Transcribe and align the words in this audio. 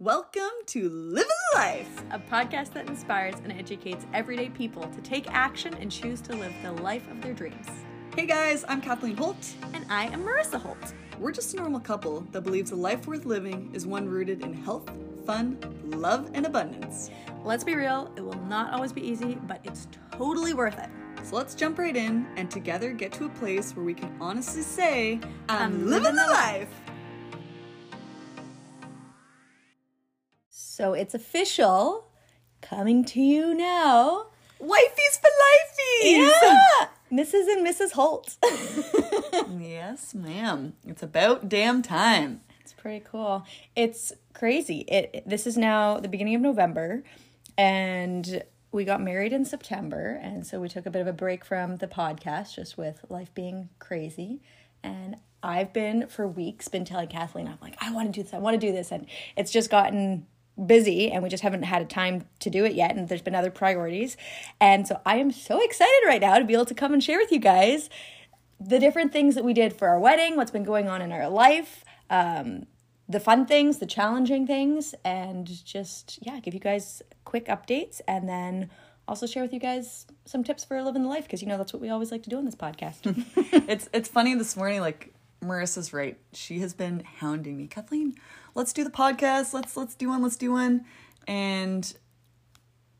Welcome 0.00 0.52
to 0.66 0.88
Living 0.88 1.28
the 1.50 1.58
Life, 1.58 2.04
a 2.12 2.20
podcast 2.20 2.72
that 2.74 2.88
inspires 2.88 3.34
and 3.42 3.50
educates 3.50 4.06
everyday 4.14 4.48
people 4.48 4.84
to 4.84 5.00
take 5.00 5.28
action 5.32 5.74
and 5.74 5.90
choose 5.90 6.20
to 6.20 6.36
live 6.36 6.54
the 6.62 6.70
life 6.70 7.10
of 7.10 7.20
their 7.20 7.34
dreams. 7.34 7.66
Hey 8.14 8.24
guys, 8.24 8.64
I'm 8.68 8.80
Kathleen 8.80 9.16
Holt. 9.16 9.56
And 9.74 9.84
I 9.90 10.04
am 10.04 10.22
Marissa 10.22 10.60
Holt. 10.60 10.94
We're 11.18 11.32
just 11.32 11.52
a 11.54 11.56
normal 11.56 11.80
couple 11.80 12.20
that 12.30 12.42
believes 12.42 12.70
a 12.70 12.76
life 12.76 13.08
worth 13.08 13.26
living 13.26 13.70
is 13.72 13.88
one 13.88 14.08
rooted 14.08 14.44
in 14.44 14.54
health, 14.54 14.88
fun, 15.26 15.58
love, 15.86 16.30
and 16.32 16.46
abundance. 16.46 17.10
Let's 17.42 17.64
be 17.64 17.74
real, 17.74 18.08
it 18.14 18.20
will 18.20 18.40
not 18.46 18.72
always 18.72 18.92
be 18.92 19.04
easy, 19.04 19.34
but 19.48 19.58
it's 19.64 19.88
totally 20.12 20.54
worth 20.54 20.78
it. 20.78 20.90
So 21.24 21.34
let's 21.34 21.56
jump 21.56 21.76
right 21.76 21.96
in 21.96 22.24
and 22.36 22.48
together 22.48 22.92
get 22.92 23.12
to 23.14 23.24
a 23.24 23.30
place 23.30 23.74
where 23.74 23.84
we 23.84 23.94
can 23.94 24.16
honestly 24.20 24.62
say, 24.62 25.18
I'm, 25.48 25.72
I'm 25.72 25.72
living 25.86 25.90
living 26.04 26.14
the 26.14 26.22
the 26.22 26.30
life. 26.30 26.70
So 30.78 30.92
it's 30.92 31.12
official, 31.12 32.06
coming 32.60 33.04
to 33.06 33.20
you 33.20 33.52
now. 33.52 34.26
Wifey's 34.60 35.18
for 35.18 35.28
lifeies! 35.28 36.30
Yeah! 36.40 36.86
Mrs. 37.10 37.52
and 37.52 37.66
Mrs. 37.66 37.90
Holt. 37.94 38.36
yes, 39.60 40.14
ma'am. 40.14 40.74
It's 40.86 41.02
about 41.02 41.48
damn 41.48 41.82
time. 41.82 42.42
It's 42.60 42.72
pretty 42.72 43.04
cool. 43.04 43.44
It's 43.74 44.12
crazy. 44.34 44.84
It 44.86 45.24
this 45.26 45.48
is 45.48 45.56
now 45.56 45.98
the 45.98 46.06
beginning 46.06 46.36
of 46.36 46.42
November 46.42 47.02
and 47.56 48.44
we 48.70 48.84
got 48.84 49.00
married 49.00 49.32
in 49.32 49.44
September 49.44 50.20
and 50.22 50.46
so 50.46 50.60
we 50.60 50.68
took 50.68 50.86
a 50.86 50.90
bit 50.90 51.00
of 51.00 51.08
a 51.08 51.12
break 51.12 51.44
from 51.44 51.78
the 51.78 51.88
podcast 51.88 52.54
just 52.54 52.78
with 52.78 53.04
life 53.08 53.34
being 53.34 53.68
crazy 53.80 54.40
and 54.84 55.16
I've 55.42 55.72
been 55.72 56.06
for 56.06 56.28
weeks 56.28 56.68
been 56.68 56.84
telling 56.84 57.08
Kathleen 57.08 57.48
I'm 57.48 57.58
like 57.60 57.74
I 57.80 57.90
want 57.90 58.14
to 58.14 58.16
do 58.16 58.22
this. 58.22 58.32
I 58.32 58.38
want 58.38 58.54
to 58.54 58.64
do 58.64 58.72
this 58.72 58.92
and 58.92 59.06
it's 59.36 59.50
just 59.50 59.70
gotten 59.70 60.24
busy 60.66 61.10
and 61.10 61.22
we 61.22 61.28
just 61.28 61.42
haven't 61.42 61.62
had 61.62 61.82
a 61.82 61.84
time 61.84 62.26
to 62.40 62.50
do 62.50 62.64
it 62.64 62.74
yet 62.74 62.96
and 62.96 63.08
there's 63.08 63.22
been 63.22 63.34
other 63.34 63.50
priorities. 63.50 64.16
And 64.60 64.86
so 64.86 65.00
I 65.06 65.16
am 65.16 65.30
so 65.30 65.62
excited 65.62 66.00
right 66.06 66.20
now 66.20 66.38
to 66.38 66.44
be 66.44 66.54
able 66.54 66.66
to 66.66 66.74
come 66.74 66.92
and 66.92 67.02
share 67.02 67.18
with 67.18 67.30
you 67.30 67.38
guys 67.38 67.88
the 68.60 68.78
different 68.78 69.12
things 69.12 69.34
that 69.36 69.44
we 69.44 69.54
did 69.54 69.72
for 69.72 69.88
our 69.88 69.98
wedding, 69.98 70.36
what's 70.36 70.50
been 70.50 70.64
going 70.64 70.88
on 70.88 71.00
in 71.00 71.12
our 71.12 71.28
life, 71.28 71.84
um, 72.10 72.66
the 73.08 73.20
fun 73.20 73.46
things, 73.46 73.78
the 73.78 73.86
challenging 73.86 74.46
things, 74.46 74.94
and 75.04 75.46
just, 75.64 76.18
yeah, 76.22 76.40
give 76.40 76.54
you 76.54 76.60
guys 76.60 77.02
quick 77.24 77.46
updates 77.46 78.00
and 78.08 78.28
then 78.28 78.68
also 79.06 79.26
share 79.26 79.42
with 79.42 79.52
you 79.52 79.60
guys 79.60 80.06
some 80.26 80.44
tips 80.44 80.64
for 80.64 80.82
living 80.82 81.02
the 81.02 81.08
life 81.08 81.22
because, 81.22 81.40
you 81.40 81.48
know, 81.48 81.56
that's 81.56 81.72
what 81.72 81.80
we 81.80 81.88
always 81.88 82.10
like 82.10 82.22
to 82.24 82.30
do 82.30 82.36
on 82.36 82.44
this 82.44 82.56
podcast. 82.56 82.98
it's 83.68 83.88
it's 83.94 84.08
funny 84.08 84.34
this 84.34 84.56
morning, 84.56 84.80
like 84.80 85.14
Marissa's 85.42 85.92
right. 85.92 86.18
She 86.32 86.58
has 86.60 86.74
been 86.74 87.04
hounding 87.18 87.56
me. 87.56 87.66
Kathleen, 87.66 88.14
let's 88.54 88.72
do 88.72 88.84
the 88.84 88.90
podcast. 88.90 89.52
Let's 89.52 89.76
let's 89.76 89.94
do 89.94 90.08
one, 90.08 90.22
let's 90.22 90.36
do 90.36 90.52
one. 90.52 90.84
And 91.26 91.92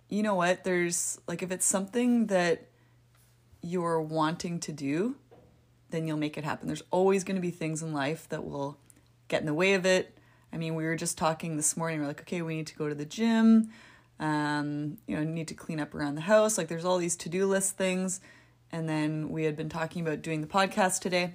you 0.09 0.23
know 0.23 0.35
what? 0.35 0.65
There's 0.65 1.21
like 1.27 1.43
if 1.43 1.51
it's 1.51 1.67
something 1.67 2.27
that 2.27 2.69
you're 3.63 4.01
wanting 4.01 4.61
to 4.61 4.73
do, 4.73 5.17
then 5.91 6.07
you'll 6.07 6.17
make 6.17 6.39
it 6.39 6.45
happen. 6.45 6.67
There's 6.67 6.83
always 6.91 7.25
going 7.25 7.37
to 7.37 7.43
be 7.43 7.51
things 7.51 7.83
in 7.83 7.93
life 7.93 8.29
that 8.29 8.45
will 8.45 8.79
get 9.29 9.41
in 9.41 9.47
the 9.47 9.55
way 9.55 9.75
of 9.75 9.85
it. 9.85 10.17
I 10.53 10.57
mean, 10.57 10.75
we 10.75 10.85
were 10.85 10.97
just 10.97 11.19
talking 11.19 11.57
this 11.57 11.77
morning. 11.77 12.01
We're 12.01 12.07
like, 12.07 12.23
okay, 12.23 12.43
we 12.43 12.57
need 12.57 12.67
to 12.69 12.77
go 12.77 12.89
to 12.89 12.95
the 12.95 13.05
gym. 13.05 13.71
Um, 14.19 14.99
you 15.07 15.17
know, 15.17 15.23
need 15.23 15.49
to 15.49 15.55
clean 15.55 15.79
up 15.79 15.95
around 15.95 16.15
the 16.15 16.23
house. 16.23 16.59
Like, 16.59 16.69
there's 16.69 16.85
all 16.85 16.99
these 16.99 17.17
to 17.17 17.29
do 17.29 17.47
list 17.47 17.77
things. 17.77 18.21
And 18.73 18.89
then 18.89 19.31
we 19.31 19.45
had 19.45 19.57
been 19.57 19.69
talking 19.69 20.03
about 20.03 20.23
doing 20.23 20.41
the 20.41 20.47
podcast 20.47 21.01
today. 21.01 21.35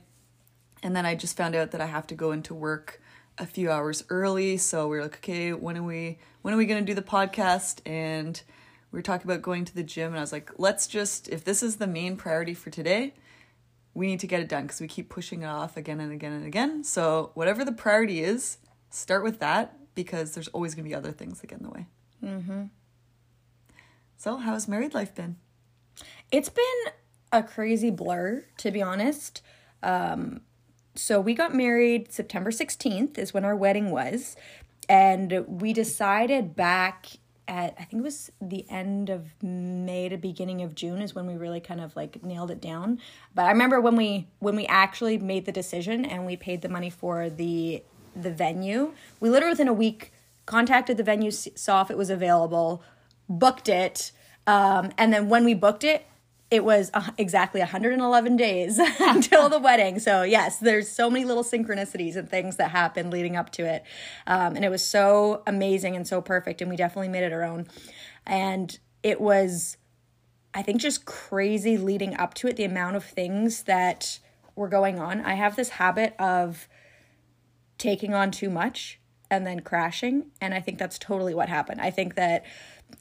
And 0.82 0.96
then 0.96 1.06
I 1.06 1.16
just 1.16 1.38
found 1.38 1.56
out 1.56 1.72
that 1.72 1.82
I 1.82 1.86
have 1.86 2.08
to 2.08 2.16
go 2.16 2.32
into 2.32 2.54
work 2.54 3.02
a 3.38 3.46
few 3.46 3.72
hours 3.72 4.04
early. 4.10 4.58
So 4.58 4.88
we 4.88 4.98
were 4.98 5.04
like, 5.04 5.18
okay, 5.18 5.54
when 5.54 5.78
are 5.78 5.84
we 5.84 6.20
when 6.42 6.54
are 6.54 6.58
we 6.58 6.66
gonna 6.66 6.82
do 6.82 6.94
the 6.94 7.02
podcast? 7.02 7.80
And 7.86 8.42
we 8.92 8.98
were 8.98 9.04
talking 9.04 9.30
about 9.30 9.42
going 9.42 9.66
to 9.66 9.76
the 9.76 9.84
gym 9.84 10.10
and 10.10 10.18
I 10.18 10.22
was 10.22 10.32
like, 10.32 10.52
let's 10.58 10.88
just 10.88 11.28
if 11.30 11.44
this 11.44 11.64
is 11.64 11.78
the 11.78 11.88
main 11.88 12.16
priority 12.16 12.54
for 12.54 12.70
today, 12.70 13.14
we 13.94 14.08
need 14.08 14.20
to 14.22 14.28
get 14.28 14.42
it 14.42 14.50
done 14.50 14.64
because 14.64 14.82
we 14.82 14.88
keep 14.88 15.10
pushing 15.10 15.44
it 15.44 15.48
off 15.48 15.78
again 15.78 16.00
and 16.00 16.12
again 16.12 16.34
and 16.34 16.46
again. 16.46 16.84
So 16.84 17.32
whatever 17.34 17.66
the 17.66 17.72
priority 17.72 18.22
is, 18.22 18.58
start 18.90 19.24
with 19.24 19.40
that 19.40 19.78
because 19.96 20.34
there's 20.34 20.48
always 20.50 20.76
gonna 20.76 20.88
be 20.88 20.96
other 20.96 21.12
things 21.12 21.42
that 21.42 21.48
get 21.48 21.60
in 21.60 21.66
the 21.66 21.72
way. 21.72 21.88
Mm-hmm. 22.24 22.64
So 24.18 24.38
how's 24.38 24.68
married 24.68 24.94
life 24.94 25.14
been? 25.14 25.38
It's 26.32 26.50
been 26.50 26.94
a 27.32 27.44
crazy 27.44 27.90
blur, 27.90 28.46
to 28.58 28.72
be 28.72 28.82
honest. 28.82 29.42
Um, 29.82 30.42
so 30.96 31.20
we 31.20 31.34
got 31.34 31.54
married 31.54 32.12
September 32.12 32.52
16th 32.52 33.18
is 33.18 33.34
when 33.34 33.46
our 33.46 33.56
wedding 33.56 33.92
was. 33.92 34.36
And 34.90 35.46
we 35.48 35.74
decided 35.74 36.56
back 36.56 37.08
at 37.48 37.76
I 37.78 37.84
think 37.84 38.02
it 38.02 38.04
was 38.04 38.32
the 38.42 38.66
end 38.70 39.10
of 39.10 39.34
May 39.42 40.08
to 40.10 40.18
beginning 40.18 40.62
of 40.62 40.76
June 40.76 41.02
is 41.02 41.14
when 41.14 41.28
we 41.28 41.36
really 41.36 41.60
kind 41.60 41.82
of 41.82 41.96
like 41.96 42.24
nailed 42.24 42.52
it 42.52 42.62
down. 42.62 43.00
But 43.36 43.46
I 43.46 43.52
remember 43.52 43.82
when 43.82 43.96
we 43.96 44.28
when 44.40 44.56
we 44.56 44.66
actually 44.68 45.18
made 45.18 45.46
the 45.46 45.52
decision 45.52 46.06
and 46.06 46.26
we 46.26 46.38
paid 46.38 46.62
the 46.62 46.70
money 46.70 46.90
for 46.90 47.30
the 47.30 47.84
the 48.16 48.32
venue. 48.32 48.94
We 49.20 49.30
literally 49.30 49.54
within 49.54 49.68
a 49.68 49.74
week 49.74 50.12
contacted 50.46 50.98
the 50.98 51.04
venue, 51.04 51.32
saw 51.32 51.82
if 51.82 51.90
it 51.90 51.98
was 51.98 52.10
available, 52.10 52.84
booked 53.28 53.70
it, 53.70 54.12
um, 54.46 54.92
and 54.98 55.14
then 55.14 55.30
when 55.30 55.46
we 55.46 55.54
booked 55.54 55.84
it, 55.84 56.06
it 56.54 56.64
was 56.64 56.92
exactly 57.18 57.62
111 57.62 58.38
days 58.38 58.80
until 59.00 59.50
the 59.50 59.58
wedding. 59.58 59.98
So 59.98 60.22
yes, 60.22 60.60
there's 60.60 60.88
so 60.88 61.10
many 61.10 61.26
little 61.26 61.44
synchronicities 61.44 62.16
and 62.16 62.30
things 62.30 62.58
that 62.58 62.70
happened 62.70 63.10
leading 63.10 63.36
up 63.36 63.50
to 63.54 63.66
it, 63.66 63.84
um, 64.28 64.56
and 64.56 64.64
it 64.64 64.70
was 64.70 64.86
so 64.86 65.42
amazing 65.48 65.96
and 65.96 66.08
so 66.08 66.22
perfect, 66.22 66.62
and 66.62 66.70
we 66.70 66.78
definitely 66.78 67.10
made 67.10 67.24
it 67.24 67.34
our 67.34 67.44
own. 67.44 67.66
And 68.28 68.78
it 69.02 69.20
was, 69.20 69.78
I 70.54 70.62
think, 70.62 70.80
just 70.80 71.06
crazy 71.06 71.76
leading 71.76 72.16
up 72.18 72.36
to 72.36 72.48
it. 72.48 72.56
The 72.56 72.66
amount 72.66 72.98
of 72.98 73.04
things 73.04 73.64
that 73.64 74.20
were 74.56 74.70
going 74.70 75.00
on. 75.00 75.22
I 75.22 75.34
have 75.34 75.56
this 75.56 75.70
habit 75.70 76.14
of 76.20 76.68
taking 77.80 78.14
on 78.14 78.30
too 78.30 78.52
much 78.52 79.00
and 79.32 79.48
then 79.48 79.62
crashing, 79.62 80.28
and 80.40 80.54
I 80.54 80.60
think 80.60 80.78
that's 80.78 81.00
totally 81.00 81.34
what 81.34 81.50
happened. 81.50 81.82
I 81.82 81.90
think 81.90 82.14
that 82.14 82.46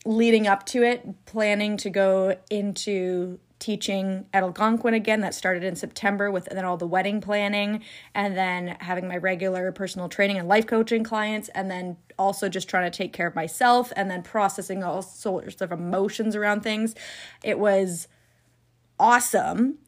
leading 0.04 0.46
up 0.46 0.66
to 0.66 0.82
it, 0.82 1.24
planning 1.26 1.76
to 1.78 1.90
go 1.90 2.36
into 2.50 3.38
teaching 3.58 4.26
at 4.32 4.42
Algonquin 4.42 4.92
again. 4.92 5.20
That 5.20 5.34
started 5.34 5.62
in 5.62 5.76
September 5.76 6.30
with 6.30 6.46
then 6.46 6.64
all 6.64 6.76
the 6.76 6.86
wedding 6.86 7.20
planning, 7.20 7.82
and 8.14 8.36
then 8.36 8.76
having 8.80 9.06
my 9.06 9.16
regular 9.16 9.70
personal 9.72 10.08
training 10.08 10.38
and 10.38 10.48
life 10.48 10.66
coaching 10.66 11.04
clients, 11.04 11.48
and 11.50 11.70
then 11.70 11.96
also 12.18 12.48
just 12.48 12.68
trying 12.68 12.90
to 12.90 12.96
take 12.96 13.12
care 13.12 13.26
of 13.28 13.34
myself, 13.34 13.92
and 13.94 14.10
then 14.10 14.22
processing 14.22 14.82
all 14.82 15.00
sorts 15.00 15.60
of 15.60 15.70
emotions 15.70 16.34
around 16.34 16.62
things. 16.62 16.94
It 17.44 17.58
was 17.58 18.08
awesome. 18.98 19.78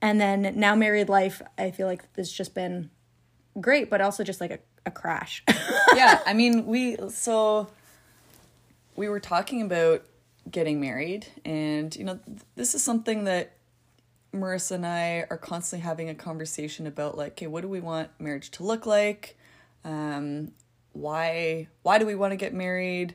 And 0.00 0.20
then 0.20 0.52
now 0.54 0.76
married 0.76 1.08
life, 1.08 1.42
I 1.58 1.72
feel 1.72 1.88
like 1.88 2.04
it's 2.16 2.32
just 2.32 2.54
been 2.54 2.90
great, 3.60 3.90
but 3.90 4.00
also 4.00 4.22
just 4.22 4.40
like 4.40 4.52
a, 4.52 4.60
a 4.86 4.92
crash. 4.92 5.42
yeah, 5.96 6.20
I 6.24 6.34
mean, 6.34 6.66
we 6.66 6.96
so 7.08 7.68
we 8.98 9.08
were 9.08 9.20
talking 9.20 9.62
about 9.62 10.04
getting 10.50 10.80
married 10.80 11.26
and 11.44 11.94
you 11.94 12.02
know 12.02 12.18
this 12.56 12.74
is 12.74 12.82
something 12.82 13.24
that 13.24 13.52
marissa 14.34 14.72
and 14.72 14.84
i 14.84 15.24
are 15.30 15.38
constantly 15.38 15.84
having 15.84 16.08
a 16.08 16.14
conversation 16.14 16.84
about 16.84 17.16
like 17.16 17.32
okay 17.32 17.46
what 17.46 17.60
do 17.60 17.68
we 17.68 17.80
want 17.80 18.10
marriage 18.18 18.50
to 18.50 18.64
look 18.64 18.86
like? 18.86 19.38
Um 19.84 20.52
why 20.92 21.68
why 21.82 21.98
do 21.98 22.06
we 22.06 22.16
want 22.16 22.32
to 22.32 22.36
get 22.36 22.52
married? 22.52 23.14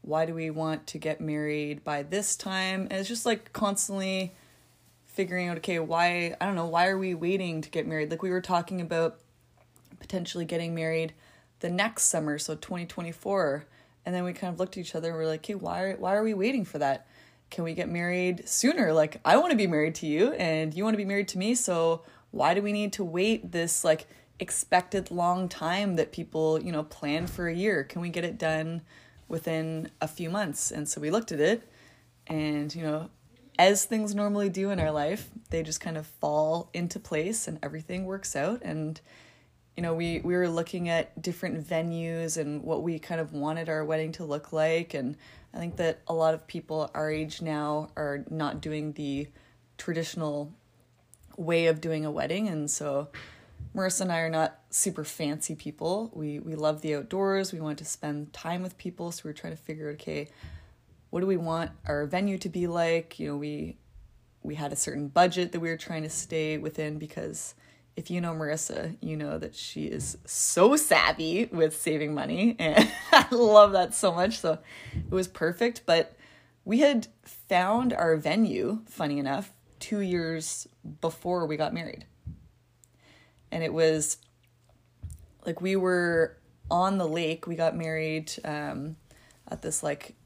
Why 0.00 0.26
do 0.26 0.34
we 0.34 0.50
want 0.50 0.88
to 0.88 0.98
get 0.98 1.20
married 1.20 1.84
by 1.84 2.02
this 2.02 2.34
time? 2.34 2.88
And 2.90 2.94
it's 2.94 3.08
just 3.08 3.24
like 3.24 3.52
constantly 3.52 4.34
figuring 5.04 5.48
out 5.48 5.58
okay 5.58 5.78
why 5.78 6.34
i 6.40 6.46
don't 6.46 6.54
know 6.54 6.66
why 6.66 6.88
are 6.88 6.98
we 6.98 7.14
waiting 7.14 7.62
to 7.62 7.70
get 7.70 7.86
married? 7.86 8.10
Like 8.10 8.22
we 8.22 8.30
were 8.30 8.40
talking 8.40 8.80
about 8.80 9.20
potentially 10.00 10.44
getting 10.44 10.74
married 10.74 11.14
the 11.60 11.70
next 11.70 12.04
summer 12.04 12.38
so 12.38 12.56
2024 12.56 13.66
and 14.04 14.14
then 14.14 14.24
we 14.24 14.32
kind 14.32 14.52
of 14.52 14.58
looked 14.58 14.76
at 14.76 14.80
each 14.80 14.94
other 14.94 15.10
and 15.10 15.18
we 15.18 15.24
are 15.24 15.28
like, 15.28 15.40
okay, 15.40 15.54
why 15.54 15.82
are, 15.82 15.96
why 15.96 16.14
are 16.14 16.22
we 16.22 16.34
waiting 16.34 16.64
for 16.64 16.78
that? 16.78 17.06
Can 17.50 17.64
we 17.64 17.74
get 17.74 17.88
married 17.88 18.48
sooner? 18.48 18.92
Like, 18.92 19.20
I 19.24 19.36
want 19.36 19.50
to 19.50 19.56
be 19.56 19.66
married 19.66 19.94
to 19.96 20.06
you 20.06 20.32
and 20.32 20.74
you 20.74 20.84
want 20.84 20.94
to 20.94 20.98
be 20.98 21.04
married 21.04 21.28
to 21.28 21.38
me. 21.38 21.54
So 21.54 22.02
why 22.30 22.54
do 22.54 22.62
we 22.62 22.72
need 22.72 22.92
to 22.94 23.04
wait 23.04 23.52
this 23.52 23.84
like 23.84 24.06
expected 24.40 25.10
long 25.10 25.48
time 25.48 25.96
that 25.96 26.12
people, 26.12 26.60
you 26.60 26.72
know, 26.72 26.82
plan 26.82 27.26
for 27.26 27.48
a 27.48 27.54
year? 27.54 27.84
Can 27.84 28.00
we 28.00 28.08
get 28.08 28.24
it 28.24 28.38
done 28.38 28.82
within 29.28 29.90
a 30.00 30.08
few 30.08 30.30
months? 30.30 30.70
And 30.70 30.88
so 30.88 31.00
we 31.00 31.10
looked 31.10 31.30
at 31.30 31.40
it 31.40 31.62
and, 32.26 32.74
you 32.74 32.82
know, 32.82 33.10
as 33.58 33.84
things 33.84 34.14
normally 34.14 34.48
do 34.48 34.70
in 34.70 34.80
our 34.80 34.90
life, 34.90 35.30
they 35.50 35.62
just 35.62 35.80
kind 35.80 35.98
of 35.98 36.06
fall 36.06 36.70
into 36.72 36.98
place 36.98 37.46
and 37.46 37.58
everything 37.62 38.06
works 38.06 38.34
out. 38.34 38.62
And, 38.62 39.00
you 39.76 39.82
know, 39.82 39.94
we, 39.94 40.20
we 40.20 40.34
were 40.34 40.48
looking 40.48 40.88
at 40.88 41.20
different 41.20 41.66
venues 41.66 42.36
and 42.36 42.62
what 42.62 42.82
we 42.82 42.98
kind 42.98 43.20
of 43.20 43.32
wanted 43.32 43.68
our 43.68 43.84
wedding 43.84 44.12
to 44.12 44.24
look 44.24 44.52
like. 44.52 44.94
And 44.94 45.16
I 45.54 45.58
think 45.58 45.76
that 45.76 46.00
a 46.06 46.14
lot 46.14 46.34
of 46.34 46.46
people 46.46 46.90
our 46.94 47.10
age 47.10 47.40
now 47.40 47.90
are 47.96 48.24
not 48.30 48.60
doing 48.60 48.92
the 48.92 49.28
traditional 49.78 50.52
way 51.36 51.66
of 51.66 51.80
doing 51.80 52.04
a 52.04 52.10
wedding. 52.10 52.48
And 52.48 52.70
so 52.70 53.08
Marissa 53.74 54.02
and 54.02 54.12
I 54.12 54.20
are 54.20 54.30
not 54.30 54.58
super 54.70 55.04
fancy 55.04 55.54
people. 55.54 56.10
We 56.14 56.38
we 56.40 56.54
love 56.54 56.82
the 56.82 56.94
outdoors. 56.94 57.52
We 57.52 57.60
want 57.60 57.78
to 57.78 57.84
spend 57.84 58.32
time 58.32 58.62
with 58.62 58.76
people, 58.76 59.12
so 59.12 59.22
we 59.24 59.30
are 59.30 59.34
trying 59.34 59.56
to 59.56 59.62
figure 59.62 59.88
out 59.88 59.94
okay, 59.94 60.28
what 61.10 61.20
do 61.20 61.26
we 61.26 61.38
want 61.38 61.70
our 61.86 62.04
venue 62.04 62.36
to 62.38 62.48
be 62.50 62.66
like? 62.66 63.18
You 63.18 63.28
know, 63.28 63.36
we 63.36 63.78
we 64.42 64.56
had 64.56 64.72
a 64.72 64.76
certain 64.76 65.08
budget 65.08 65.52
that 65.52 65.60
we 65.60 65.70
were 65.70 65.76
trying 65.76 66.02
to 66.02 66.10
stay 66.10 66.58
within 66.58 66.98
because 66.98 67.54
if 67.96 68.10
you 68.10 68.20
know 68.20 68.32
Marissa, 68.32 68.96
you 69.00 69.16
know 69.16 69.38
that 69.38 69.54
she 69.54 69.84
is 69.84 70.18
so 70.24 70.76
savvy 70.76 71.46
with 71.46 71.76
saving 71.76 72.14
money 72.14 72.56
and 72.58 72.90
I 73.12 73.26
love 73.30 73.72
that 73.72 73.94
so 73.94 74.12
much. 74.12 74.38
So 74.38 74.58
it 74.94 75.10
was 75.10 75.28
perfect, 75.28 75.82
but 75.86 76.16
we 76.64 76.80
had 76.80 77.08
found 77.22 77.92
our 77.92 78.16
venue, 78.16 78.80
funny 78.86 79.18
enough, 79.18 79.52
2 79.80 80.00
years 80.00 80.68
before 81.00 81.46
we 81.46 81.56
got 81.56 81.74
married 81.74 82.06
and 83.52 83.62
it 83.62 83.72
was 83.72 84.16
like 85.46 85.60
we 85.60 85.76
were 85.76 86.38
on 86.70 86.98
the 86.98 87.06
lake. 87.06 87.46
We 87.46 87.54
got 87.54 87.76
married 87.76 88.32
um, 88.44 88.96
at 89.46 89.62
this 89.62 89.82
like 89.82 90.16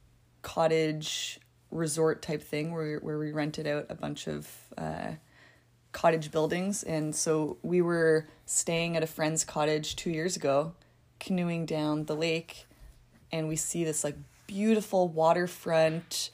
cottage 0.40 1.40
resort 1.72 2.22
type 2.22 2.42
thing 2.42 2.72
where 2.72 2.98
where 3.00 3.18
we 3.18 3.32
rented 3.32 3.66
out 3.66 3.86
a 3.90 3.96
bunch 3.96 4.28
of 4.28 4.48
uh, 4.78 5.10
cottage 5.96 6.30
buildings, 6.30 6.82
and 6.82 7.16
so 7.16 7.56
we 7.62 7.80
were 7.80 8.28
staying 8.44 8.98
at 8.98 9.02
a 9.02 9.06
friend's 9.06 9.44
cottage 9.44 9.96
two 9.96 10.10
years 10.10 10.36
ago, 10.36 10.74
canoeing 11.18 11.64
down 11.64 12.04
the 12.04 12.14
lake, 12.14 12.66
and 13.32 13.48
we 13.48 13.56
see 13.56 13.82
this 13.82 14.04
like 14.04 14.14
beautiful 14.46 15.08
waterfront 15.08 16.30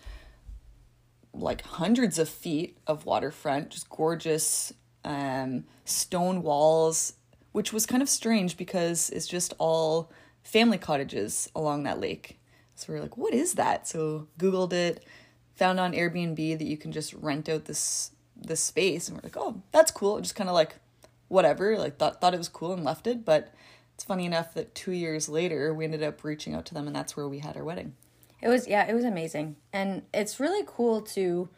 like 1.33 1.63
hundreds 1.63 2.19
of 2.19 2.29
feet 2.29 2.77
of 2.89 3.07
waterfront, 3.07 3.71
just 3.71 3.89
gorgeous 3.89 4.73
um, 5.05 5.65
stone 5.85 6.43
walls, 6.43 7.15
which 7.53 7.73
was 7.73 7.87
kind 7.87 8.03
of 8.03 8.09
strange 8.09 8.57
because 8.57 9.11
it's 9.11 9.29
just 9.29 9.55
all 9.59 10.11
family 10.43 10.77
cottages 10.77 11.49
along 11.55 11.85
that 11.85 12.01
lake. 12.01 12.41
So 12.75 12.93
we 12.93 12.99
are 12.99 13.03
like, 13.03 13.17
what 13.17 13.33
is 13.33 13.55
that? 13.55 13.87
So 13.87 14.27
Googled 14.39 14.73
it, 14.73 15.05
found 15.55 15.79
on 15.79 15.93
Airbnb 15.93 16.59
that 16.59 16.67
you 16.67 16.77
can 16.77 16.91
just 16.91 17.15
rent 17.15 17.49
out 17.49 17.67
this 17.67 18.11
this 18.47 18.63
space, 18.63 19.09
and 19.09 19.17
we're 19.17 19.23
like, 19.25 19.37
oh, 19.37 19.63
that's 19.73 19.91
cool. 19.91 20.21
Just 20.21 20.37
kind 20.37 20.49
of 20.49 20.55
like 20.55 20.77
whatever, 21.29 21.79
like 21.79 21.99
thought 21.99 22.21
thought 22.21 22.35
it 22.35 22.39
was 22.39 22.49
cool 22.49 22.73
and 22.73 22.85
left 22.85 23.07
it. 23.07 23.25
But 23.25 23.53
it's 23.95 24.05
funny 24.05 24.27
enough 24.27 24.55
that 24.55 24.75
two 24.75 24.93
years 24.93 25.29
later 25.29 25.73
we 25.73 25.85
ended 25.85 26.03
up 26.03 26.25
reaching 26.25 26.55
out 26.55 26.67
to 26.67 26.75
them, 26.75 26.87
and 26.87 26.95
that's 26.95 27.17
where 27.17 27.29
we 27.29 27.41
had 27.41 27.57
our 27.57 27.65
wedding. 27.65 27.95
It 28.41 28.49
was 28.49 28.67
yeah, 28.67 28.87
it 28.89 28.95
was 28.95 29.05
amazing, 29.05 29.57
and 29.73 30.03
it's 30.13 30.41
really 30.41 30.65
cool 30.67 31.03
to 31.03 31.49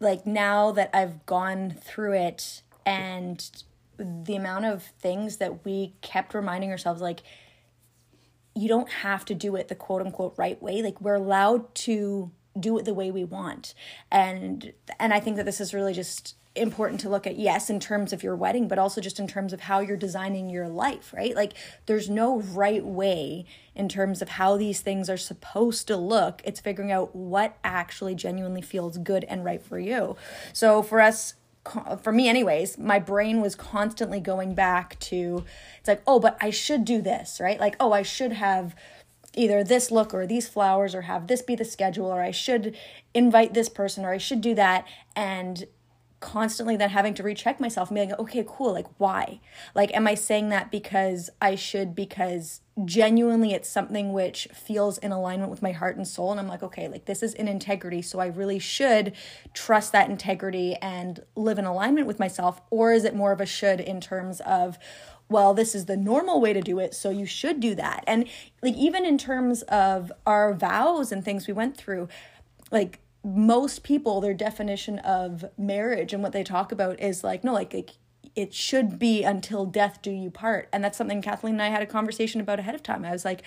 like 0.00 0.26
now 0.26 0.72
that 0.72 0.90
I've 0.92 1.24
gone 1.26 1.70
through 1.70 2.14
it 2.14 2.62
and 2.86 3.50
the 3.98 4.36
amount 4.36 4.66
of 4.66 4.82
things 4.82 5.36
that 5.38 5.64
we 5.64 5.94
kept 6.00 6.34
reminding 6.34 6.70
ourselves 6.70 7.00
like 7.00 7.20
you 8.54 8.68
don't 8.68 8.90
have 8.90 9.24
to 9.24 9.34
do 9.34 9.56
it 9.56 9.68
the 9.68 9.74
quote 9.74 10.02
unquote 10.02 10.34
right 10.36 10.60
way 10.62 10.82
like 10.82 11.00
we're 11.00 11.14
allowed 11.14 11.72
to 11.74 12.30
do 12.58 12.78
it 12.78 12.84
the 12.84 12.94
way 12.94 13.10
we 13.10 13.24
want. 13.24 13.74
And 14.10 14.72
and 14.98 15.12
i 15.12 15.20
think 15.20 15.36
that 15.36 15.44
this 15.44 15.60
is 15.60 15.74
really 15.74 15.92
just 15.92 16.36
important 16.56 17.00
to 17.00 17.08
look 17.08 17.26
at 17.26 17.36
yes 17.36 17.68
in 17.68 17.80
terms 17.80 18.12
of 18.12 18.22
your 18.22 18.36
wedding 18.36 18.68
but 18.68 18.78
also 18.78 19.00
just 19.00 19.18
in 19.18 19.26
terms 19.26 19.52
of 19.52 19.62
how 19.62 19.80
you're 19.80 19.96
designing 19.96 20.48
your 20.48 20.68
life 20.68 21.12
right? 21.12 21.34
Like 21.34 21.54
there's 21.86 22.08
no 22.08 22.40
right 22.40 22.84
way 22.84 23.44
in 23.74 23.88
terms 23.88 24.22
of 24.22 24.30
how 24.30 24.56
these 24.56 24.80
things 24.80 25.10
are 25.10 25.16
supposed 25.16 25.88
to 25.88 25.96
look. 25.96 26.40
It's 26.44 26.60
figuring 26.60 26.92
out 26.92 27.14
what 27.14 27.56
actually 27.64 28.14
genuinely 28.14 28.62
feels 28.62 28.98
good 28.98 29.24
and 29.24 29.44
right 29.44 29.62
for 29.62 29.78
you. 29.78 30.16
So 30.52 30.82
for 30.82 31.00
us 31.00 31.34
for 32.02 32.12
me 32.12 32.28
anyways 32.28 32.76
my 32.76 32.98
brain 32.98 33.40
was 33.40 33.54
constantly 33.54 34.20
going 34.20 34.54
back 34.54 34.98
to 35.00 35.42
it's 35.78 35.88
like 35.88 36.02
oh 36.06 36.20
but 36.20 36.36
i 36.40 36.50
should 36.50 36.84
do 36.84 37.00
this 37.00 37.40
right? 37.40 37.58
Like 37.58 37.74
oh 37.80 37.92
i 37.92 38.02
should 38.02 38.32
have 38.32 38.76
either 39.36 39.64
this 39.64 39.90
look 39.90 40.14
or 40.14 40.26
these 40.26 40.48
flowers 40.48 40.94
or 40.94 41.02
have 41.02 41.26
this 41.26 41.42
be 41.42 41.54
the 41.54 41.64
schedule 41.64 42.06
or 42.06 42.22
i 42.22 42.30
should 42.30 42.76
invite 43.12 43.54
this 43.54 43.68
person 43.68 44.04
or 44.04 44.12
i 44.12 44.18
should 44.18 44.40
do 44.40 44.54
that 44.54 44.86
and 45.16 45.66
constantly 46.24 46.74
then 46.74 46.88
having 46.88 47.12
to 47.12 47.22
recheck 47.22 47.60
myself 47.60 47.90
and 47.90 47.96
being 47.96 48.08
like, 48.08 48.18
okay, 48.18 48.42
cool, 48.48 48.72
like 48.72 48.86
why? 48.96 49.40
Like, 49.74 49.94
am 49.94 50.06
I 50.06 50.14
saying 50.14 50.48
that 50.48 50.70
because 50.70 51.28
I 51.40 51.54
should, 51.54 51.94
because 51.94 52.62
genuinely 52.82 53.52
it's 53.52 53.68
something 53.68 54.14
which 54.14 54.48
feels 54.54 54.96
in 54.98 55.12
alignment 55.12 55.50
with 55.50 55.60
my 55.60 55.72
heart 55.72 55.98
and 55.98 56.08
soul? 56.08 56.30
And 56.30 56.40
I'm 56.40 56.48
like, 56.48 56.62
okay, 56.62 56.88
like 56.88 57.04
this 57.04 57.22
is 57.22 57.34
in 57.34 57.46
integrity. 57.46 58.00
So 58.00 58.20
I 58.20 58.26
really 58.28 58.58
should 58.58 59.12
trust 59.52 59.92
that 59.92 60.08
integrity 60.08 60.76
and 60.76 61.20
live 61.36 61.58
in 61.58 61.66
alignment 61.66 62.06
with 62.06 62.18
myself. 62.18 62.62
Or 62.70 62.94
is 62.94 63.04
it 63.04 63.14
more 63.14 63.32
of 63.32 63.42
a 63.42 63.46
should 63.46 63.78
in 63.78 64.00
terms 64.00 64.40
of, 64.40 64.78
well, 65.28 65.54
this 65.54 65.74
is 65.74 65.86
the 65.86 65.96
normal 65.96 66.40
way 66.40 66.52
to 66.52 66.60
do 66.60 66.78
it, 66.78 66.94
so 66.94 67.10
you 67.10 67.26
should 67.26 67.60
do 67.60 67.74
that. 67.74 68.04
And 68.06 68.28
like 68.62 68.74
even 68.74 69.04
in 69.04 69.18
terms 69.18 69.62
of 69.62 70.12
our 70.26 70.54
vows 70.54 71.10
and 71.10 71.24
things 71.24 71.46
we 71.46 71.52
went 71.52 71.76
through, 71.76 72.08
like 72.70 73.00
most 73.24 73.82
people 73.82 74.20
their 74.20 74.34
definition 74.34 74.98
of 75.00 75.44
marriage 75.56 76.12
and 76.12 76.22
what 76.22 76.32
they 76.32 76.44
talk 76.44 76.72
about 76.72 77.00
is 77.00 77.24
like 77.24 77.42
no 77.42 77.52
like, 77.52 77.72
like 77.72 77.92
it 78.36 78.52
should 78.52 78.98
be 78.98 79.22
until 79.22 79.64
death 79.64 80.00
do 80.02 80.10
you 80.10 80.30
part 80.30 80.68
and 80.72 80.82
that's 80.82 80.98
something 80.98 81.22
kathleen 81.22 81.54
and 81.54 81.62
i 81.62 81.68
had 81.68 81.82
a 81.82 81.86
conversation 81.86 82.40
about 82.40 82.58
ahead 82.58 82.74
of 82.74 82.82
time 82.82 83.04
i 83.04 83.10
was 83.10 83.24
like 83.24 83.42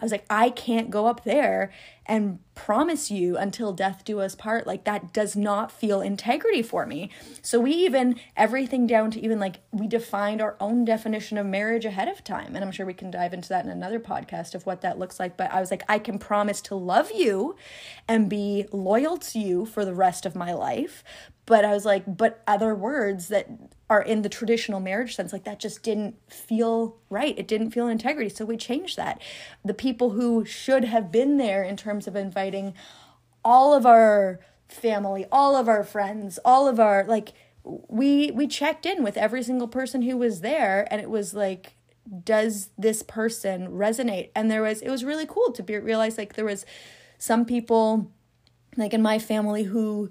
I 0.00 0.04
was 0.04 0.12
like, 0.12 0.24
I 0.30 0.48
can't 0.48 0.90
go 0.90 1.06
up 1.06 1.24
there 1.24 1.70
and 2.06 2.38
promise 2.54 3.10
you 3.10 3.36
until 3.36 3.72
death 3.72 4.02
do 4.02 4.20
us 4.20 4.34
part. 4.34 4.66
Like, 4.66 4.84
that 4.84 5.12
does 5.12 5.36
not 5.36 5.70
feel 5.70 6.00
integrity 6.00 6.62
for 6.62 6.86
me. 6.86 7.10
So, 7.42 7.60
we 7.60 7.72
even, 7.72 8.18
everything 8.34 8.86
down 8.86 9.10
to 9.10 9.20
even 9.20 9.38
like, 9.38 9.60
we 9.72 9.86
defined 9.86 10.40
our 10.40 10.56
own 10.58 10.86
definition 10.86 11.36
of 11.36 11.44
marriage 11.46 11.84
ahead 11.84 12.08
of 12.08 12.24
time. 12.24 12.56
And 12.56 12.64
I'm 12.64 12.72
sure 12.72 12.86
we 12.86 12.94
can 12.94 13.10
dive 13.10 13.34
into 13.34 13.50
that 13.50 13.66
in 13.66 13.70
another 13.70 14.00
podcast 14.00 14.54
of 14.54 14.64
what 14.64 14.80
that 14.80 14.98
looks 14.98 15.20
like. 15.20 15.36
But 15.36 15.52
I 15.52 15.60
was 15.60 15.70
like, 15.70 15.82
I 15.86 15.98
can 15.98 16.18
promise 16.18 16.62
to 16.62 16.74
love 16.74 17.12
you 17.12 17.56
and 18.08 18.30
be 18.30 18.66
loyal 18.72 19.18
to 19.18 19.38
you 19.38 19.66
for 19.66 19.84
the 19.84 19.94
rest 19.94 20.24
of 20.24 20.34
my 20.34 20.54
life. 20.54 21.04
But 21.50 21.64
I 21.64 21.72
was 21.72 21.84
like, 21.84 22.04
but 22.06 22.42
other 22.46 22.76
words 22.76 23.26
that 23.28 23.48
are 23.90 24.02
in 24.02 24.22
the 24.22 24.28
traditional 24.28 24.78
marriage 24.78 25.16
sense 25.16 25.32
like 25.32 25.42
that 25.44 25.58
just 25.58 25.82
didn't 25.82 26.14
feel 26.32 26.96
right. 27.10 27.36
It 27.36 27.48
didn't 27.48 27.72
feel 27.72 27.88
integrity. 27.88 28.28
So 28.28 28.44
we 28.44 28.56
changed 28.56 28.96
that. 28.96 29.20
The 29.64 29.74
people 29.74 30.10
who 30.10 30.44
should 30.44 30.84
have 30.84 31.10
been 31.10 31.38
there 31.38 31.64
in 31.64 31.76
terms 31.76 32.06
of 32.06 32.14
inviting 32.14 32.74
all 33.44 33.74
of 33.74 33.84
our 33.84 34.38
family 34.68 35.26
all 35.32 35.56
of 35.56 35.68
our 35.68 35.82
friends 35.82 36.38
all 36.44 36.68
of 36.68 36.78
our 36.78 37.04
like 37.08 37.32
we 37.64 38.30
we 38.30 38.46
checked 38.46 38.86
in 38.86 39.02
with 39.02 39.16
every 39.16 39.42
single 39.42 39.66
person 39.66 40.02
who 40.02 40.16
was 40.16 40.42
there 40.42 40.86
and 40.92 41.00
it 41.00 41.10
was 41.10 41.34
like 41.34 41.74
does 42.24 42.70
this 42.78 43.02
person 43.02 43.68
resonate? 43.68 44.30
And 44.34 44.50
there 44.50 44.62
was 44.62 44.80
it 44.82 44.90
was 44.90 45.04
really 45.04 45.26
cool 45.26 45.52
to 45.52 45.62
be 45.62 45.76
realize 45.78 46.18
like 46.18 46.34
there 46.34 46.44
was 46.44 46.64
some 47.18 47.44
people 47.44 48.10
like 48.76 48.94
in 48.94 49.02
my 49.02 49.18
family 49.18 49.64
who 49.64 50.10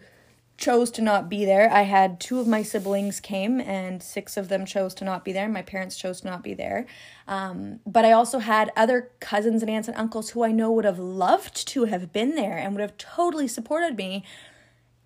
chose 0.59 0.91
to 0.91 1.01
not 1.01 1.29
be 1.29 1.45
there. 1.45 1.71
I 1.71 1.83
had 1.83 2.19
two 2.19 2.39
of 2.39 2.47
my 2.47 2.61
siblings 2.61 3.19
came, 3.19 3.61
and 3.61 4.03
six 4.03 4.35
of 4.35 4.49
them 4.49 4.65
chose 4.65 4.93
to 4.95 5.05
not 5.05 5.23
be 5.23 5.31
there. 5.31 5.47
My 5.47 5.61
parents 5.61 5.97
chose 5.97 6.21
to 6.21 6.27
not 6.27 6.43
be 6.43 6.53
there. 6.53 6.85
Um, 7.27 7.79
but 7.87 8.03
I 8.03 8.11
also 8.11 8.39
had 8.39 8.71
other 8.75 9.09
cousins 9.21 9.63
and 9.63 9.71
aunts 9.71 9.87
and 9.87 9.97
uncles 9.97 10.31
who 10.31 10.43
I 10.43 10.51
know 10.51 10.71
would 10.71 10.85
have 10.85 10.99
loved 10.99 11.65
to 11.69 11.85
have 11.85 12.11
been 12.11 12.35
there 12.35 12.57
and 12.57 12.73
would 12.73 12.81
have 12.81 12.97
totally 12.97 13.47
supported 13.47 13.95
me. 13.97 14.23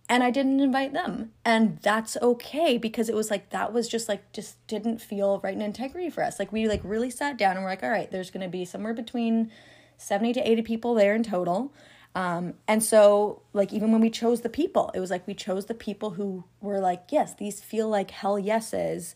And 0.10 0.24
I 0.24 0.32
didn't 0.32 0.60
invite 0.60 0.92
them. 0.92 1.32
And 1.46 1.78
that's 1.82 2.18
okay 2.22 2.78
because 2.78 3.08
it 3.08 3.16
was 3.16 3.30
like, 3.32 3.52
that 3.52 3.72
was 3.72 3.88
just 3.88 4.10
like, 4.10 4.32
just 4.34 4.66
didn't 4.68 5.00
feel 5.00 5.40
right 5.44 5.54
in 5.54 5.62
integrity 5.62 6.10
for 6.10 6.24
us. 6.24 6.40
Like, 6.40 6.52
we 6.52 6.68
like 6.68 6.82
really 6.84 7.10
sat 7.10 7.38
down 7.38 7.56
and 7.56 7.64
we're 7.64 7.72
like, 7.72 7.84
all 7.84 7.90
right, 7.90 8.12
there's 8.12 8.32
going 8.32 8.44
to 8.44 8.50
be 8.50 8.66
somewhere 8.66 8.94
between 8.94 9.52
70 9.98 10.34
to 10.34 10.50
80 10.50 10.62
people 10.64 10.94
there 10.96 11.16
in 11.16 11.24
total. 11.24 11.72
Um, 12.16 12.54
and 12.68 12.84
so, 12.84 13.42
like, 13.54 13.74
even 13.74 13.92
when 13.92 14.02
we 14.02 14.10
chose 14.10 14.42
the 14.42 14.50
people, 14.50 14.92
it 14.94 15.00
was 15.00 15.10
like 15.10 15.26
we 15.26 15.34
chose 15.34 15.66
the 15.66 15.74
people 15.74 16.12
who 16.12 16.44
were 16.62 16.80
like, 16.80 17.06
yes, 17.10 17.34
these 17.34 17.62
feel 17.62 17.90
like 17.90 18.12
hell 18.12 18.38
yeses 18.38 19.16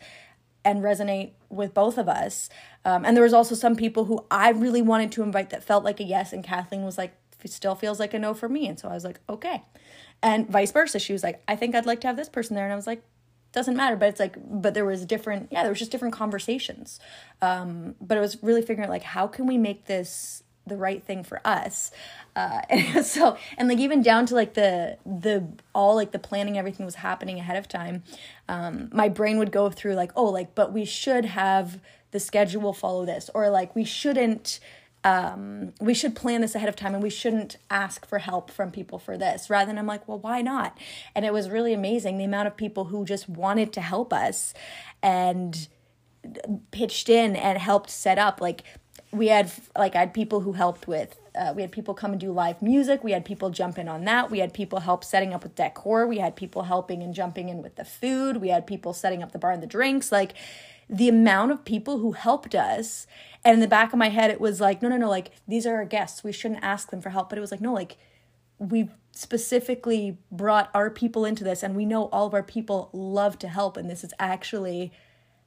and 0.66 0.82
resonate 0.82 1.32
with 1.50 1.74
both 1.74 1.98
of 1.98 2.10
us. 2.10 2.50
Um, 2.84 3.06
and 3.06 3.16
there 3.16 3.24
was 3.24 3.34
also 3.34 3.56
some 3.56 3.76
people 3.76 4.06
who 4.06 4.26
I 4.32 4.50
really 4.50 4.82
wanted 4.82 5.12
to 5.14 5.24
invite 5.24 5.52
that 5.52 5.64
felt 5.64 5.84
like 5.84 6.00
a 6.00 6.04
yes, 6.04 6.34
and 6.34 6.44
Kathleen 6.44 6.84
was 6.84 6.98
like, 6.98 7.14
still 7.46 7.76
feels 7.76 8.00
like 8.00 8.14
a 8.14 8.20
no 8.20 8.34
for 8.34 8.50
me. 8.50 8.68
And 8.68 8.78
so 8.80 8.90
I 8.90 8.94
was 8.94 9.06
like, 9.06 9.20
okay. 9.30 9.64
And 10.22 10.50
vice 10.50 10.72
versa. 10.72 11.00
She 11.00 11.14
was 11.14 11.24
like, 11.24 11.42
I 11.48 11.56
think 11.56 11.76
I'd 11.76 11.86
like 11.86 12.02
to 12.02 12.08
have 12.08 12.18
this 12.18 12.28
person 12.28 12.56
there. 12.56 12.66
And 12.66 12.74
I 12.74 12.76
was 12.76 12.88
like, 12.88 13.04
doesn't 13.54 13.78
matter 13.78 13.96
but 13.96 14.10
it's 14.10 14.20
like 14.20 14.36
but 14.46 14.74
there 14.74 14.86
was 14.86 15.06
different 15.06 15.48
yeah 15.52 15.64
there 15.64 15.72
was 15.72 15.80
just 15.80 15.90
different 15.90 16.14
conversations 16.14 17.00
um 17.42 17.96
but 18.00 18.18
it 18.18 18.22
was 18.22 18.38
really 18.44 18.62
figuring 18.62 18.86
out 18.86 18.90
like 18.90 19.04
how 19.04 19.26
can 19.26 19.48
we 19.48 19.58
make 19.58 19.86
this 19.86 20.44
the 20.68 20.78
right 20.78 21.04
thing 21.04 21.24
for 21.24 21.42
us 21.46 21.92
uh, 22.36 22.62
and 22.70 23.06
so 23.06 23.38
and 23.58 23.68
like 23.68 23.80
even 23.80 24.02
down 24.02 24.26
to 24.26 24.36
like 24.36 24.54
the 24.54 24.98
the 25.06 25.48
all 25.74 25.96
like 25.96 26.12
the 26.12 26.20
planning 26.20 26.58
everything 26.58 26.86
was 26.86 26.96
happening 26.96 27.40
ahead 27.40 27.58
of 27.58 27.68
time 27.68 28.04
um 28.50 28.90
my 28.92 29.10
brain 29.10 29.38
would 29.38 29.52
go 29.52 29.70
through 29.70 29.94
like 29.94 30.12
oh 30.16 30.26
like 30.26 30.54
but 30.56 30.72
we 30.72 30.86
should 30.86 31.26
have 31.26 31.80
the 32.12 32.20
schedule 32.20 32.74
follow 32.74 33.06
this 33.06 33.30
or 33.34 33.50
like 33.50 33.76
we 33.76 33.84
shouldn't 33.84 34.60
um, 35.04 35.74
we 35.80 35.94
should 35.94 36.16
plan 36.16 36.42
this 36.42 36.54
ahead 36.54 36.68
of 36.68 36.76
time 36.76 36.94
and 36.94 37.02
we 37.02 37.10
shouldn't 37.10 37.56
ask 37.70 38.06
for 38.06 38.20
help 38.20 38.52
from 38.52 38.72
people 38.72 39.00
for 39.00 39.18
this. 39.18 39.50
Rather 39.50 39.68
than 39.68 39.78
I'm 39.78 39.88
like, 39.88 40.06
well, 40.06 40.20
why 40.20 40.42
not? 40.42 40.78
And 41.16 41.26
it 41.26 41.32
was 41.32 41.50
really 41.50 41.72
amazing 41.72 42.18
the 42.18 42.26
amount 42.26 42.48
of 42.48 42.58
people 42.58 42.86
who 42.86 43.06
just 43.06 43.30
wanted 43.30 43.72
to 43.74 43.82
help 43.82 44.12
us 44.12 44.54
and 45.02 45.70
pitched 46.72 47.08
in 47.08 47.38
and 47.38 47.58
helped 47.58 47.90
set 47.90 48.18
up. 48.20 48.42
Like 48.42 48.64
we 49.12 49.28
had 49.28 49.52
like 49.78 49.96
I 49.96 50.00
had 50.00 50.14
people 50.14 50.42
who 50.42 50.54
helped 50.54 50.88
with 50.88 51.20
uh, 51.38 51.54
we 51.56 51.62
had 51.62 51.72
people 51.72 51.94
come 51.94 52.12
and 52.12 52.20
do 52.20 52.32
live 52.32 52.62
music. 52.62 53.04
We 53.04 53.12
had 53.12 53.24
people 53.24 53.50
jump 53.50 53.78
in 53.78 53.88
on 53.88 54.06
that. 54.06 54.32
We 54.32 54.40
had 54.40 54.54
people 54.54 54.80
help 54.80 55.04
setting 55.04 55.34
up 55.34 55.44
with 55.44 55.56
decor. 55.56 56.08
We 56.08 56.18
had 56.18 56.36
people 56.36 56.64
helping 56.64 57.04
and 57.04 57.14
jumping 57.14 57.50
in 57.50 57.62
with 57.62 57.76
the 57.76 57.86
food. 57.86 58.38
We 58.38 58.50
had 58.50 58.66
people 58.66 58.94
setting 58.94 59.22
up 59.22 59.32
the 59.32 59.40
bar 59.40 59.52
and 59.52 59.62
the 59.62 59.68
drinks. 59.68 60.12
Like 60.12 60.34
the 60.90 61.10
amount 61.10 61.52
of 61.52 61.66
people 61.66 62.00
who 62.00 62.14
helped 62.14 62.56
us. 62.56 63.08
And 63.44 63.54
in 63.54 63.60
the 63.60 63.68
back 63.68 63.94
of 63.94 64.00
my 64.00 64.10
head, 64.10 64.32
it 64.32 64.42
was 64.42 64.60
like, 64.60 64.82
no, 64.82 64.90
no, 64.90 64.98
no, 64.98 65.10
like 65.10 65.32
these 65.48 65.66
are 65.66 65.76
our 65.76 65.86
guests. 65.86 66.24
We 66.24 66.32
shouldn't 66.32 66.64
ask 66.64 66.90
them 66.90 67.02
for 67.02 67.10
help. 67.10 67.30
But 67.30 67.38
it 67.38 67.42
was 67.42 67.52
like, 67.52 67.62
no, 67.62 67.74
like 67.74 67.98
we 68.58 68.90
specifically 69.12 70.18
brought 70.32 70.70
our 70.74 70.90
people 70.90 71.26
into 71.26 71.44
this 71.44 71.64
and 71.64 71.76
we 71.76 71.86
know 71.86 72.06
all 72.06 72.28
of 72.28 72.34
our 72.34 72.44
people 72.44 72.90
love 72.94 73.38
to 73.40 73.48
help. 73.48 73.78
And 73.78 73.90
this 73.90 74.04
is 74.04 74.14
actually 74.20 74.92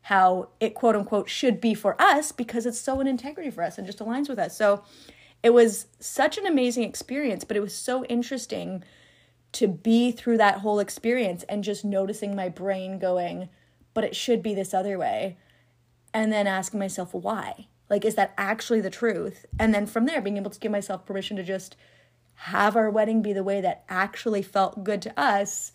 how 0.03 0.49
it 0.61 0.75
quote 0.75 0.97
unquote 0.97 1.29
should 1.29 1.61
be 1.61 1.75
for 1.75 2.01
us 2.01 2.33
because 2.33 2.67
it's 2.67 2.81
so 2.81 3.01
in 3.01 3.07
integrity 3.07 3.51
for 3.51 3.63
us 3.63 3.79
and 3.79 3.87
just 3.87 3.99
aligns 3.99 4.29
with 4.29 4.39
us. 4.39 4.57
So 4.57 4.83
it 5.43 5.51
was 5.51 5.87
such 5.99 6.39
an 6.39 6.47
amazing 6.47 6.85
experience, 6.85 7.45
but 7.45 7.57
it 7.57 7.61
was 7.61 7.75
so 7.75 8.05
interesting 8.07 8.83
to 9.53 9.67
be 9.67 10.13
through 10.13 10.39
that 10.39 10.59
whole 10.59 10.79
experience 10.79 11.43
and 11.45 11.65
just 11.65 11.85
noticing 11.85 12.37
my 12.37 12.49
brain 12.49 12.99
going, 12.99 13.49
but 13.95 14.05
it 14.05 14.15
should 14.15 14.43
be 14.43 14.55
this 14.55 14.73
other 14.73 14.99
way. 14.99 15.37
And 16.15 16.33
then 16.33 16.47
asking 16.47 16.81
myself, 16.81 17.15
why? 17.15 17.67
Like, 17.89 18.05
is 18.05 18.15
that 18.15 18.35
actually 18.39 18.81
the 18.81 18.91
truth? 18.91 19.47
And 19.59 19.75
then 19.75 19.87
from 19.87 20.07
there, 20.07 20.21
being 20.21 20.37
able 20.37 20.51
to 20.51 20.61
give 20.61 20.71
myself 20.71 21.05
permission 21.05 21.37
to 21.37 21.43
just 21.43 21.77
have 22.35 22.77
our 22.77 22.89
wedding 22.89 23.23
be 23.23 23.33
the 23.33 23.45
way 23.45 23.61
that 23.61 23.85
actually 23.89 24.43
felt 24.43 24.85
good 24.85 25.03
to 25.03 25.21
us 25.21 25.73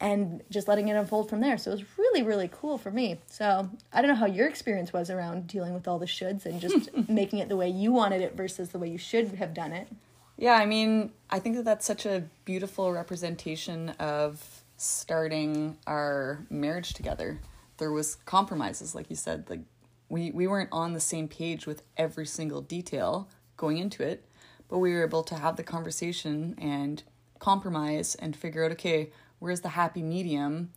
and 0.00 0.42
just 0.50 0.68
letting 0.68 0.88
it 0.88 0.94
unfold 0.94 1.28
from 1.28 1.40
there. 1.40 1.58
So 1.58 1.70
it 1.72 1.74
was 1.74 1.98
really, 1.98 2.22
really 2.22 2.48
cool 2.52 2.78
for 2.78 2.90
me. 2.90 3.18
So 3.26 3.68
I 3.92 4.00
don't 4.00 4.10
know 4.10 4.16
how 4.16 4.26
your 4.26 4.46
experience 4.46 4.92
was 4.92 5.10
around 5.10 5.46
dealing 5.46 5.74
with 5.74 5.88
all 5.88 5.98
the 5.98 6.06
shoulds 6.06 6.46
and 6.46 6.60
just 6.60 6.90
making 7.08 7.40
it 7.40 7.48
the 7.48 7.56
way 7.56 7.68
you 7.68 7.92
wanted 7.92 8.20
it 8.20 8.36
versus 8.36 8.68
the 8.68 8.78
way 8.78 8.88
you 8.88 8.98
should 8.98 9.34
have 9.36 9.54
done 9.54 9.72
it. 9.72 9.88
Yeah, 10.36 10.54
I 10.54 10.66
mean, 10.66 11.10
I 11.30 11.40
think 11.40 11.56
that 11.56 11.64
that's 11.64 11.84
such 11.84 12.06
a 12.06 12.24
beautiful 12.44 12.92
representation 12.92 13.88
of 13.98 14.62
starting 14.76 15.76
our 15.86 16.46
marriage 16.48 16.94
together. 16.94 17.40
There 17.78 17.90
was 17.90 18.14
compromises, 18.24 18.94
like 18.94 19.10
you 19.10 19.16
said, 19.16 19.50
like 19.50 19.60
we 20.08 20.30
we 20.30 20.46
weren't 20.46 20.70
on 20.70 20.94
the 20.94 21.00
same 21.00 21.26
page 21.26 21.66
with 21.66 21.82
every 21.96 22.24
single 22.24 22.60
detail 22.60 23.28
going 23.56 23.78
into 23.78 24.04
it, 24.04 24.24
but 24.68 24.78
we 24.78 24.92
were 24.94 25.04
able 25.04 25.24
to 25.24 25.34
have 25.34 25.56
the 25.56 25.64
conversation 25.64 26.54
and 26.56 27.02
compromise 27.40 28.14
and 28.14 28.36
figure 28.36 28.64
out 28.64 28.72
okay, 28.72 29.10
where's 29.38 29.60
the 29.60 29.70
happy 29.70 30.02
medium 30.02 30.70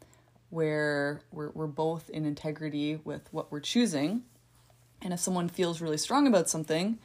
where 0.50 1.22
we're, 1.32 1.50
we're 1.52 1.68
both 1.68 2.10
in 2.10 2.26
integrity 2.26 3.00
with 3.04 3.22
what 3.32 3.52
we're 3.52 3.60
choosing? 3.60 4.24
And 5.02 5.14
if 5.14 5.20
someone 5.20 5.50
feels 5.50 5.82
really 5.82 5.98
strong 5.98 6.28
about 6.28 6.50
something 6.50 7.00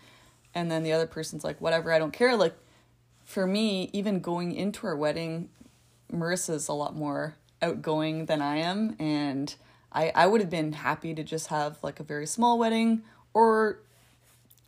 and 0.54 0.70
then 0.70 0.82
the 0.82 0.92
other 0.92 1.06
person's 1.06 1.44
like 1.44 1.60
whatever 1.60 1.92
i 1.92 1.98
don't 1.98 2.12
care. 2.12 2.36
Like 2.36 2.54
for 3.24 3.46
me 3.46 3.90
even 3.92 4.20
going 4.20 4.52
into 4.52 4.86
our 4.86 4.96
wedding 4.96 5.48
marissa's 6.12 6.68
a 6.68 6.72
lot 6.72 6.94
more 6.96 7.36
outgoing 7.62 8.26
than 8.26 8.42
i 8.42 8.56
am. 8.56 8.96
And 8.98 9.54
i 9.92 10.10
i 10.14 10.26
would 10.26 10.40
have 10.40 10.50
been 10.50 10.72
happy 10.72 11.14
to 11.14 11.22
just 11.22 11.48
have 11.48 11.78
like 11.82 12.00
a 12.00 12.02
very 12.02 12.26
small 12.26 12.58
wedding 12.58 13.02
or 13.32 13.78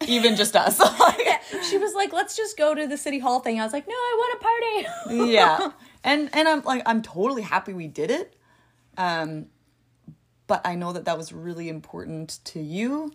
even 0.07 0.37
just 0.37 0.55
us. 0.55 0.81
Yeah, 1.19 1.63
she 1.63 1.79
was 1.79 1.95
like 1.95 2.13
let's 2.13 2.37
just 2.37 2.57
go 2.57 2.75
to 2.75 2.87
the 2.87 2.97
city 2.97 3.19
hall 3.19 3.41
thing. 3.41 3.61
I 3.61 3.65
was 3.65 3.73
like 3.73 3.89
no 3.89 3.95
i 3.95 4.17
want 4.19 4.41
a 4.41 5.15
party. 5.15 5.33
Yeah 5.33 5.73
and 6.05 6.31
and 6.33 6.49
I'm 6.49 6.63
like 6.63 6.83
I'm 6.87 7.03
totally 7.03 7.43
happy 7.43 7.73
we 7.73 7.89
did 7.89 8.11
it. 8.11 8.35
Um, 8.97 9.47
but 10.47 10.67
I 10.67 10.75
know 10.75 10.93
that 10.93 11.05
that 11.05 11.17
was 11.17 11.33
really 11.33 11.69
important 11.69 12.41
to 12.47 12.61
you. 12.61 13.13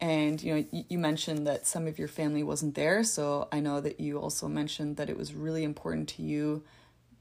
And 0.00 0.42
you 0.42 0.54
know, 0.54 0.64
you, 0.72 0.84
you 0.88 0.98
mentioned 0.98 1.46
that 1.46 1.66
some 1.66 1.86
of 1.86 1.98
your 1.98 2.08
family 2.08 2.42
wasn't 2.42 2.74
there, 2.74 3.04
so 3.04 3.48
I 3.52 3.60
know 3.60 3.80
that 3.80 4.00
you 4.00 4.18
also 4.18 4.48
mentioned 4.48 4.96
that 4.96 5.10
it 5.10 5.16
was 5.16 5.34
really 5.34 5.62
important 5.62 6.08
to 6.10 6.22
you 6.22 6.64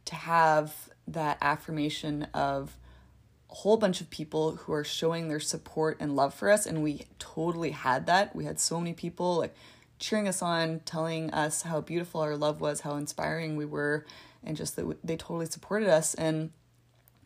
to 0.05 0.15
have 0.15 0.89
that 1.07 1.37
affirmation 1.41 2.27
of 2.33 2.77
a 3.51 3.55
whole 3.55 3.77
bunch 3.77 4.01
of 4.01 4.09
people 4.09 4.55
who 4.55 4.73
are 4.73 4.83
showing 4.83 5.27
their 5.27 5.39
support 5.39 5.97
and 5.99 6.15
love 6.15 6.33
for 6.33 6.49
us 6.51 6.65
and 6.65 6.83
we 6.83 7.05
totally 7.17 7.71
had 7.71 8.05
that 8.05 8.35
we 8.35 8.45
had 8.45 8.59
so 8.59 8.79
many 8.79 8.93
people 8.93 9.37
like 9.37 9.55
cheering 9.97 10.27
us 10.27 10.41
on 10.41 10.79
telling 10.81 11.31
us 11.31 11.63
how 11.63 11.81
beautiful 11.81 12.21
our 12.21 12.37
love 12.37 12.61
was 12.61 12.81
how 12.81 12.95
inspiring 12.95 13.55
we 13.55 13.65
were 13.65 14.05
and 14.43 14.55
just 14.57 14.75
that 14.75 14.97
they 15.03 15.15
totally 15.15 15.45
supported 15.45 15.89
us. 15.89 16.13
And 16.13 16.51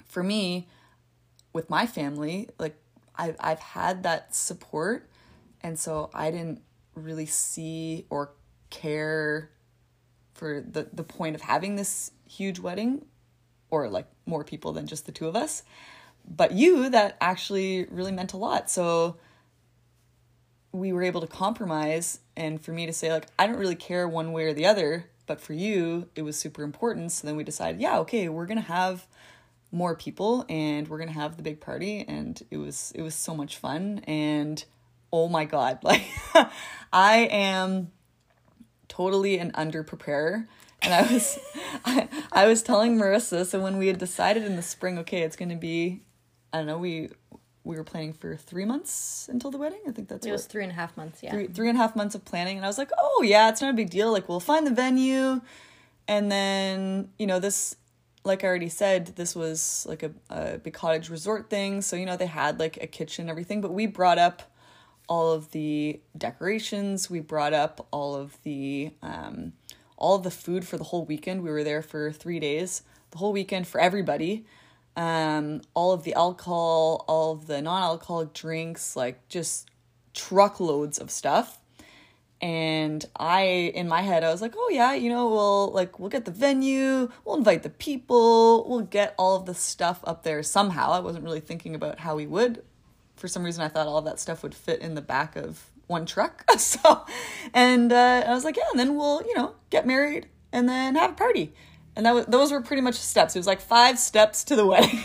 for 0.05 0.23
me 0.23 0.67
with 1.53 1.69
my 1.69 1.85
family 1.85 2.49
like 2.59 2.75
I 3.15 3.35
I've 3.39 3.59
had 3.59 4.03
that 4.03 4.35
support. 4.35 5.09
And 5.61 5.79
so 5.79 6.09
I 6.13 6.31
didn't 6.31 6.61
really 6.95 7.25
see 7.25 8.05
or 8.09 8.31
care 8.69 9.49
for 10.33 10.61
the 10.61 10.87
the 10.91 11.03
point 11.03 11.35
of 11.35 11.41
having 11.41 11.75
this 11.75 12.11
huge 12.27 12.59
wedding 12.59 13.05
or 13.69 13.87
like 13.89 14.07
more 14.25 14.43
people 14.43 14.71
than 14.73 14.87
just 14.87 15.05
the 15.05 15.11
two 15.11 15.27
of 15.27 15.35
us. 15.35 15.63
But 16.25 16.53
you 16.53 16.89
that 16.89 17.17
actually 17.21 17.85
really 17.85 18.11
meant 18.11 18.33
a 18.33 18.37
lot. 18.37 18.69
So 18.69 19.17
we 20.71 20.91
were 20.91 21.03
able 21.03 21.21
to 21.21 21.27
compromise. 21.27 22.19
And 22.35 22.59
for 22.59 22.71
me 22.71 22.85
to 22.85 22.93
say 22.93 23.11
like 23.11 23.27
I 23.37 23.47
don't 23.47 23.57
really 23.57 23.75
care 23.75 24.07
one 24.07 24.31
way 24.31 24.45
or 24.45 24.53
the 24.53 24.65
other 24.65 25.09
but 25.25 25.41
for 25.41 25.53
you 25.53 26.09
it 26.15 26.21
was 26.23 26.37
super 26.37 26.63
important. 26.63 27.11
So 27.11 27.27
then 27.27 27.35
we 27.35 27.43
decided 27.43 27.81
yeah 27.81 27.99
okay 27.99 28.29
we're 28.29 28.45
gonna 28.45 28.61
have 28.61 29.07
more 29.71 29.95
people 29.95 30.45
and 30.49 30.87
we're 30.87 30.99
gonna 30.99 31.11
have 31.11 31.37
the 31.37 31.43
big 31.43 31.59
party. 31.59 32.05
And 32.07 32.41
it 32.51 32.57
was 32.57 32.91
it 32.95 33.01
was 33.01 33.15
so 33.15 33.35
much 33.35 33.57
fun. 33.57 33.99
And 34.07 34.63
oh 35.13 35.29
my 35.29 35.45
god 35.45 35.77
like 35.83 36.03
i 36.91 37.29
am 37.31 37.91
totally 38.89 39.37
an 39.37 39.51
under 39.53 39.83
preparer 39.83 40.47
and 40.81 40.93
i 40.93 41.13
was 41.13 41.39
I, 41.85 42.09
I 42.31 42.47
was 42.47 42.63
telling 42.63 42.97
marissa 42.97 43.45
so 43.45 43.61
when 43.61 43.77
we 43.77 43.87
had 43.87 43.99
decided 43.99 44.43
in 44.43 44.57
the 44.57 44.61
spring 44.63 44.97
okay 44.97 45.21
it's 45.21 45.35
gonna 45.35 45.55
be 45.55 46.01
i 46.51 46.57
don't 46.57 46.65
know 46.65 46.79
we 46.79 47.09
we 47.63 47.77
were 47.77 47.83
planning 47.83 48.13
for 48.13 48.35
three 48.35 48.65
months 48.65 49.29
until 49.31 49.49
the 49.49 49.57
wedding. 49.57 49.79
I 49.87 49.91
think 49.91 50.09
that's 50.09 50.25
it 50.25 50.31
was 50.31 50.45
three 50.45 50.63
and 50.63 50.71
a 50.71 50.75
half 50.75 50.95
months. 50.97 51.23
Yeah, 51.23 51.31
three 51.31 51.47
three 51.47 51.69
and 51.69 51.77
a 51.77 51.81
half 51.81 51.95
months 51.95 52.15
of 52.15 52.25
planning, 52.25 52.57
and 52.57 52.65
I 52.65 52.69
was 52.69 52.77
like, 52.77 52.91
oh 52.97 53.23
yeah, 53.25 53.49
it's 53.49 53.61
not 53.61 53.71
a 53.71 53.73
big 53.73 53.89
deal. 53.89 54.11
Like 54.11 54.27
we'll 54.27 54.39
find 54.39 54.67
the 54.67 54.71
venue, 54.71 55.41
and 56.07 56.31
then 56.31 57.09
you 57.17 57.25
know 57.25 57.39
this, 57.39 57.75
like 58.23 58.43
I 58.43 58.47
already 58.47 58.69
said, 58.69 59.07
this 59.15 59.35
was 59.35 59.85
like 59.87 60.03
a, 60.03 60.11
a 60.29 60.57
big 60.57 60.73
cottage 60.73 61.09
resort 61.09 61.49
thing. 61.49 61.81
So 61.81 61.95
you 61.95 62.05
know 62.05 62.17
they 62.17 62.27
had 62.27 62.59
like 62.59 62.77
a 62.81 62.87
kitchen 62.87 63.23
and 63.23 63.29
everything, 63.29 63.61
but 63.61 63.73
we 63.73 63.85
brought 63.85 64.17
up 64.17 64.43
all 65.07 65.31
of 65.31 65.51
the 65.51 66.01
decorations. 66.17 67.09
We 67.09 67.21
brought 67.21 67.53
up 67.53 67.87
all 67.91 68.15
of 68.15 68.37
the 68.43 68.91
um, 69.01 69.53
all 69.95 70.15
of 70.15 70.23
the 70.23 70.31
food 70.31 70.67
for 70.67 70.77
the 70.77 70.85
whole 70.85 71.05
weekend. 71.05 71.43
We 71.43 71.49
were 71.49 71.63
there 71.63 71.81
for 71.81 72.11
three 72.11 72.39
days, 72.39 72.81
the 73.11 73.19
whole 73.19 73.31
weekend 73.31 73.67
for 73.67 73.79
everybody 73.79 74.45
um, 74.95 75.61
all 75.73 75.91
of 75.91 76.03
the 76.03 76.13
alcohol, 76.13 77.05
all 77.07 77.33
of 77.33 77.47
the 77.47 77.61
non 77.61 77.83
alcoholic 77.83 78.33
drinks, 78.33 78.95
like 78.95 79.27
just 79.27 79.69
truckloads 80.13 80.99
of 80.99 81.09
stuff. 81.09 81.59
And 82.41 83.05
I, 83.15 83.71
in 83.73 83.87
my 83.87 84.01
head, 84.01 84.23
I 84.23 84.29
was 84.29 84.41
like, 84.41 84.53
oh 84.57 84.69
yeah, 84.69 84.93
you 84.93 85.09
know, 85.09 85.29
we'll 85.29 85.71
like, 85.71 85.97
we'll 85.97 86.09
get 86.09 86.25
the 86.25 86.31
venue, 86.31 87.09
we'll 87.23 87.37
invite 87.37 87.63
the 87.63 87.69
people, 87.69 88.67
we'll 88.67 88.81
get 88.81 89.15
all 89.17 89.37
of 89.37 89.45
the 89.45 89.53
stuff 89.53 90.01
up 90.03 90.23
there 90.23 90.43
somehow. 90.43 90.91
I 90.91 90.99
wasn't 90.99 91.23
really 91.23 91.39
thinking 91.39 91.73
about 91.73 91.99
how 91.99 92.15
we 92.15 92.27
would. 92.27 92.61
For 93.15 93.29
some 93.29 93.43
reason, 93.43 93.63
I 93.63 93.69
thought 93.69 93.87
all 93.87 93.97
of 93.97 94.05
that 94.05 94.19
stuff 94.19 94.43
would 94.43 94.53
fit 94.53 94.81
in 94.81 94.95
the 94.95 95.01
back 95.01 95.37
of 95.37 95.71
one 95.87 96.05
truck. 96.05 96.43
so, 96.57 97.05
and 97.53 97.93
uh, 97.93 98.25
I 98.27 98.33
was 98.33 98.43
like, 98.43 98.57
yeah, 98.57 98.63
and 98.71 98.79
then 98.79 98.97
we'll, 98.97 99.21
you 99.23 99.35
know, 99.35 99.55
get 99.69 99.87
married 99.87 100.27
and 100.51 100.67
then 100.67 100.95
have 100.95 101.11
a 101.11 101.15
party 101.15 101.53
and 101.95 102.05
that 102.05 102.13
was 102.13 102.25
those 102.25 102.51
were 102.51 102.61
pretty 102.61 102.81
much 102.81 102.95
steps. 102.95 103.35
It 103.35 103.39
was 103.39 103.47
like 103.47 103.61
five 103.61 103.99
steps 103.99 104.43
to 104.45 104.55
the 104.55 104.65
wedding. 104.67 105.03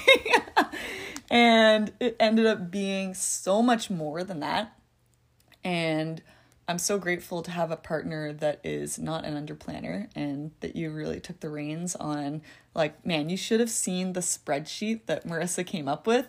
and 1.30 1.92
it 2.00 2.16
ended 2.18 2.46
up 2.46 2.70
being 2.70 3.14
so 3.14 3.62
much 3.62 3.90
more 3.90 4.24
than 4.24 4.40
that. 4.40 4.72
And 5.64 6.22
I'm 6.66 6.78
so 6.78 6.98
grateful 6.98 7.42
to 7.42 7.50
have 7.50 7.70
a 7.70 7.76
partner 7.76 8.32
that 8.34 8.60
is 8.62 8.98
not 8.98 9.24
an 9.24 9.34
underplanner 9.34 10.08
and 10.14 10.50
that 10.60 10.76
you 10.76 10.90
really 10.90 11.20
took 11.20 11.40
the 11.40 11.48
reins 11.48 11.96
on 11.96 12.42
like 12.74 13.04
man, 13.04 13.28
you 13.28 13.36
should 13.36 13.60
have 13.60 13.70
seen 13.70 14.12
the 14.12 14.20
spreadsheet 14.20 15.06
that 15.06 15.26
Marissa 15.26 15.66
came 15.66 15.88
up 15.88 16.06
with. 16.06 16.28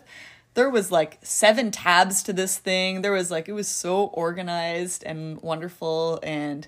There 0.54 0.68
was 0.68 0.90
like 0.90 1.18
seven 1.22 1.70
tabs 1.70 2.22
to 2.24 2.32
this 2.32 2.58
thing. 2.58 3.02
There 3.02 3.12
was 3.12 3.30
like 3.30 3.48
it 3.48 3.52
was 3.52 3.68
so 3.68 4.06
organized 4.06 5.04
and 5.04 5.40
wonderful 5.42 6.18
and 6.22 6.66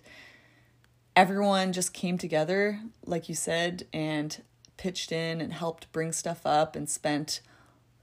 everyone 1.14 1.72
just 1.72 1.92
came 1.92 2.18
together, 2.18 2.80
like 3.04 3.28
you 3.28 3.34
said, 3.34 3.86
and 3.92 4.42
pitched 4.76 5.12
in 5.12 5.40
and 5.40 5.52
helped 5.52 5.90
bring 5.92 6.12
stuff 6.12 6.46
up 6.46 6.74
and 6.74 6.88
spent 6.88 7.40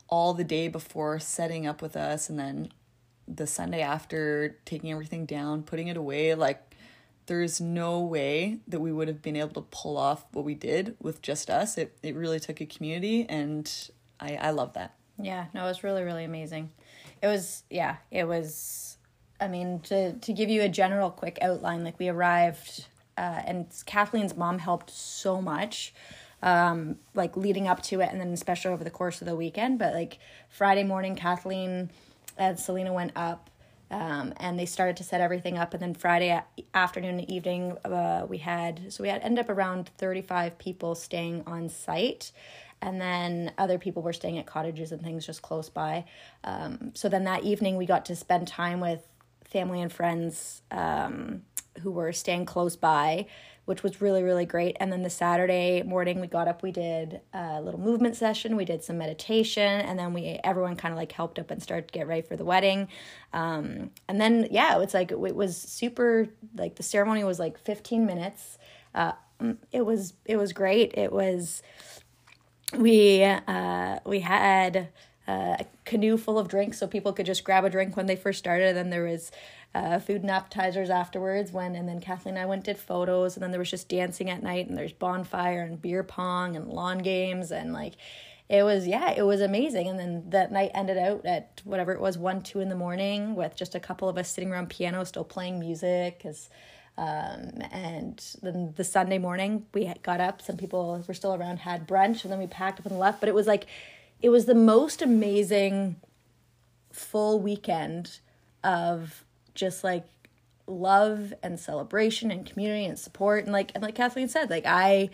all 0.07 0.33
the 0.33 0.43
day 0.43 0.67
before 0.67 1.19
setting 1.19 1.67
up 1.67 1.81
with 1.81 1.95
us 1.95 2.29
and 2.29 2.39
then 2.39 2.69
the 3.27 3.45
Sunday 3.45 3.81
after, 3.81 4.57
taking 4.65 4.91
everything 4.91 5.25
down, 5.25 5.61
putting 5.61 5.87
it 5.87 5.97
away, 5.97 6.33
like 6.33 6.75
there's 7.27 7.61
no 7.61 7.99
way 7.99 8.57
that 8.67 8.79
we 8.79 8.91
would 8.91 9.07
have 9.07 9.21
been 9.21 9.35
able 9.35 9.53
to 9.61 9.67
pull 9.69 9.97
off 9.97 10.25
what 10.31 10.43
we 10.43 10.55
did 10.55 10.95
with 10.99 11.21
just 11.21 11.49
us. 11.49 11.77
It 11.77 11.95
it 12.01 12.15
really 12.15 12.39
took 12.39 12.59
a 12.59 12.65
community 12.65 13.27
and 13.29 13.71
I 14.19 14.35
I 14.35 14.49
love 14.49 14.73
that. 14.73 14.95
Yeah, 15.21 15.45
no, 15.53 15.65
it 15.65 15.67
was 15.67 15.83
really 15.83 16.03
really 16.03 16.23
amazing. 16.23 16.71
It 17.21 17.27
was 17.27 17.63
yeah, 17.69 17.97
it 18.09 18.23
was 18.23 18.97
I 19.39 19.47
mean 19.47 19.79
to 19.81 20.13
to 20.13 20.33
give 20.33 20.49
you 20.49 20.63
a 20.63 20.69
general 20.69 21.11
quick 21.11 21.37
outline 21.39 21.83
like 21.83 21.99
we 21.99 22.09
arrived 22.09 22.87
uh, 23.19 23.41
and 23.45 23.67
Kathleen's 23.85 24.35
mom 24.35 24.59
helped 24.59 24.89
so 24.89 25.41
much 25.41 25.93
um 26.41 26.95
like 27.13 27.35
leading 27.35 27.67
up 27.67 27.81
to 27.83 27.99
it 27.99 28.07
and 28.09 28.21
then 28.21 28.31
especially 28.31 28.71
over 28.71 28.85
the 28.85 28.89
course 28.89 29.21
of 29.21 29.27
the 29.27 29.35
weekend, 29.35 29.77
but 29.77 29.93
like 29.93 30.19
Friday 30.49 30.83
morning 30.83 31.15
Kathleen 31.15 31.89
and 32.37 32.57
Selena 32.57 32.93
went 32.93 33.11
up 33.15 33.49
um, 33.91 34.33
and 34.37 34.57
they 34.59 34.65
started 34.65 34.97
to 34.97 35.03
set 35.03 35.21
everything 35.21 35.57
up. 35.57 35.73
And 35.73 35.81
then 35.81 35.93
friday 35.93 36.39
afternoon 36.73 37.19
and 37.19 37.29
evening 37.29 37.77
uh, 37.85 38.25
we 38.27 38.37
had 38.37 38.93
so 38.93 39.03
we 39.03 39.09
had 39.09 39.21
end 39.21 39.39
up 39.39 39.49
around 39.49 39.89
35 39.97 40.57
people 40.57 40.95
staying 40.95 41.43
on 41.45 41.69
site. 41.69 42.31
And 42.81 43.01
then 43.01 43.51
other 43.57 43.77
people 43.77 44.01
were 44.01 44.13
staying 44.13 44.37
at 44.37 44.45
cottages 44.45 44.93
and 44.93 45.01
things 45.01 45.25
just 45.25 45.41
close 45.41 45.69
by. 45.69 46.05
Um, 46.45 46.91
so 46.93 47.09
then 47.09 47.25
that 47.25 47.43
evening 47.43 47.75
we 47.75 47.85
got 47.85 48.05
to 48.05 48.15
spend 48.15 48.47
time 48.47 48.79
with 48.79 49.05
family 49.43 49.81
and 49.81 49.91
friends 49.91 50.61
um, 50.71 51.41
who 51.79 51.91
were 51.91 52.11
staying 52.13 52.45
close 52.45 52.75
by 52.75 53.25
which 53.65 53.83
was 53.83 54.01
really 54.01 54.23
really 54.23 54.47
great. 54.47 54.75
And 54.79 54.91
then 54.91 55.03
the 55.03 55.11
saturday 55.11 55.83
morning 55.83 56.19
we 56.19 56.25
got 56.27 56.47
up 56.47 56.63
we 56.63 56.71
did 56.71 57.21
a 57.33 57.61
little 57.61 57.79
movement 57.79 58.15
session 58.15 58.55
we 58.55 58.65
did 58.65 58.83
some 58.83 58.97
meditation 58.97 59.81
and 59.81 59.99
then 59.99 60.11
we 60.11 60.39
everyone 60.43 60.75
kind 60.75 60.91
of 60.91 60.97
like 60.97 61.11
helped 61.11 61.37
up 61.37 61.51
and 61.51 61.61
started 61.61 61.87
to 61.87 61.91
get 61.91 62.07
ready 62.07 62.23
for 62.23 62.35
the 62.35 62.45
wedding. 62.45 62.87
Um, 63.31 63.91
and 64.07 64.19
then 64.19 64.47
yeah 64.49 64.79
it's 64.81 64.95
like 64.95 65.11
it 65.11 65.19
was 65.19 65.55
super 65.55 66.27
like 66.55 66.75
the 66.77 66.83
ceremony 66.83 67.23
was 67.23 67.37
like 67.37 67.59
15 67.59 68.07
minutes. 68.07 68.57
Uh, 68.95 69.11
mm, 69.39 69.57
it 69.71 69.85
was 69.85 70.13
it 70.25 70.37
was 70.37 70.51
great. 70.51 70.97
It 70.97 71.11
was 71.11 71.61
we 72.75 73.23
uh, 73.23 73.99
we 74.05 74.21
had 74.21 74.89
a 75.27 75.65
canoe 75.85 76.17
full 76.17 76.39
of 76.39 76.47
drinks 76.47 76.79
so 76.79 76.87
people 76.87 77.13
could 77.13 77.25
just 77.25 77.43
grab 77.43 77.63
a 77.63 77.69
drink 77.69 77.95
when 77.95 78.07
they 78.07 78.15
first 78.15 78.39
started. 78.39 78.69
And 78.69 78.77
then 78.77 78.89
there 78.89 79.03
was 79.03 79.31
uh, 79.75 79.99
food 79.99 80.21
and 80.21 80.31
appetizers 80.31 80.89
afterwards 80.89 81.51
when 81.51 81.75
and 81.75 81.87
then 81.87 82.01
kathleen 82.01 82.35
and 82.35 82.41
i 82.41 82.45
went 82.45 82.63
did 82.63 82.77
photos 82.77 83.35
and 83.35 83.43
then 83.43 83.51
there 83.51 83.59
was 83.59 83.69
just 83.69 83.87
dancing 83.87 84.29
at 84.29 84.41
night 84.41 84.67
and 84.67 84.77
there's 84.77 84.93
bonfire 84.93 85.61
and 85.61 85.81
beer 85.81 86.03
pong 86.03 86.55
and 86.55 86.67
lawn 86.67 86.97
games 86.99 87.51
and 87.51 87.71
like 87.71 87.93
it 88.49 88.63
was 88.63 88.87
yeah 88.87 89.11
it 89.11 89.21
was 89.21 89.41
amazing. 89.41 89.87
And 89.87 89.99
then 89.99 90.23
that 90.29 90.51
night 90.51 90.71
ended 90.73 90.97
out 90.97 91.25
at 91.25 91.61
whatever 91.63 91.93
it 91.93 92.01
was 92.01 92.17
one 92.17 92.41
two 92.41 92.59
in 92.59 92.69
the 92.69 92.75
morning 92.75 93.35
with 93.35 93.55
just 93.55 93.75
a 93.75 93.79
couple 93.79 94.09
of 94.09 94.17
us 94.17 94.29
sitting 94.29 94.51
around 94.51 94.69
piano 94.69 95.03
still 95.03 95.23
playing 95.23 95.59
music 95.59 96.17
because 96.17 96.49
um, 96.97 97.61
and 97.71 98.35
then 98.41 98.73
the 98.75 98.83
sunday 98.83 99.19
morning 99.19 99.65
we 99.73 99.93
got 100.03 100.19
up 100.19 100.41
some 100.41 100.57
people 100.57 101.01
were 101.07 101.13
still 101.13 101.33
around 101.33 101.59
had 101.59 101.87
brunch 101.87 102.23
and 102.23 102.31
then 102.31 102.39
we 102.39 102.47
packed 102.47 102.79
up 102.79 102.87
and 102.87 102.97
left. 102.97 103.19
But 103.19 103.29
it 103.29 103.35
was 103.35 103.45
like 103.45 103.67
it 104.21 104.29
was 104.29 104.45
the 104.45 104.55
most 104.55 105.01
amazing 105.01 105.97
full 106.91 107.39
weekend 107.39 108.19
of 108.63 109.23
just 109.59 109.83
like 109.83 110.05
love 110.67 111.33
and 111.41 111.59
celebration 111.59 112.31
and 112.31 112.45
community 112.45 112.85
and 112.85 112.97
support 112.97 113.43
and 113.43 113.51
like 113.51 113.71
and 113.73 113.83
like 113.83 113.95
Kathleen 113.95 114.29
said 114.29 114.49
like 114.49 114.65
I 114.65 115.09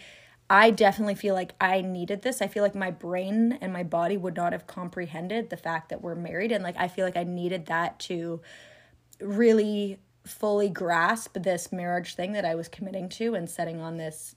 I 0.48 0.70
definitely 0.70 1.16
feel 1.16 1.34
like 1.34 1.54
I 1.60 1.82
needed 1.82 2.22
this. 2.22 2.40
I 2.40 2.48
feel 2.48 2.62
like 2.62 2.76
my 2.76 2.92
brain 2.92 3.58
and 3.62 3.74
my 3.74 3.82
body 3.82 4.16
would 4.16 4.36
not 4.36 4.52
have 4.52 4.68
comprehended 4.68 5.50
the 5.50 5.58
fact 5.58 5.90
that 5.90 6.02
we're 6.04 6.16
married 6.16 6.52
and 6.52 6.64
like 6.64 6.78
I 6.78 6.88
feel 6.88 7.06
like 7.06 7.18
I 7.18 7.24
needed 7.24 7.66
that 7.66 8.00
to 8.02 8.42
really 9.20 10.00
fully 10.26 10.70
grasp 10.70 11.34
this 11.34 11.72
marriage 11.72 12.16
thing 12.16 12.34
that 12.34 12.46
I 12.46 12.56
was 12.56 12.68
committing 12.68 13.10
to 13.10 13.36
and 13.36 13.50
setting 13.50 13.80
on 13.80 13.98
this 13.98 14.36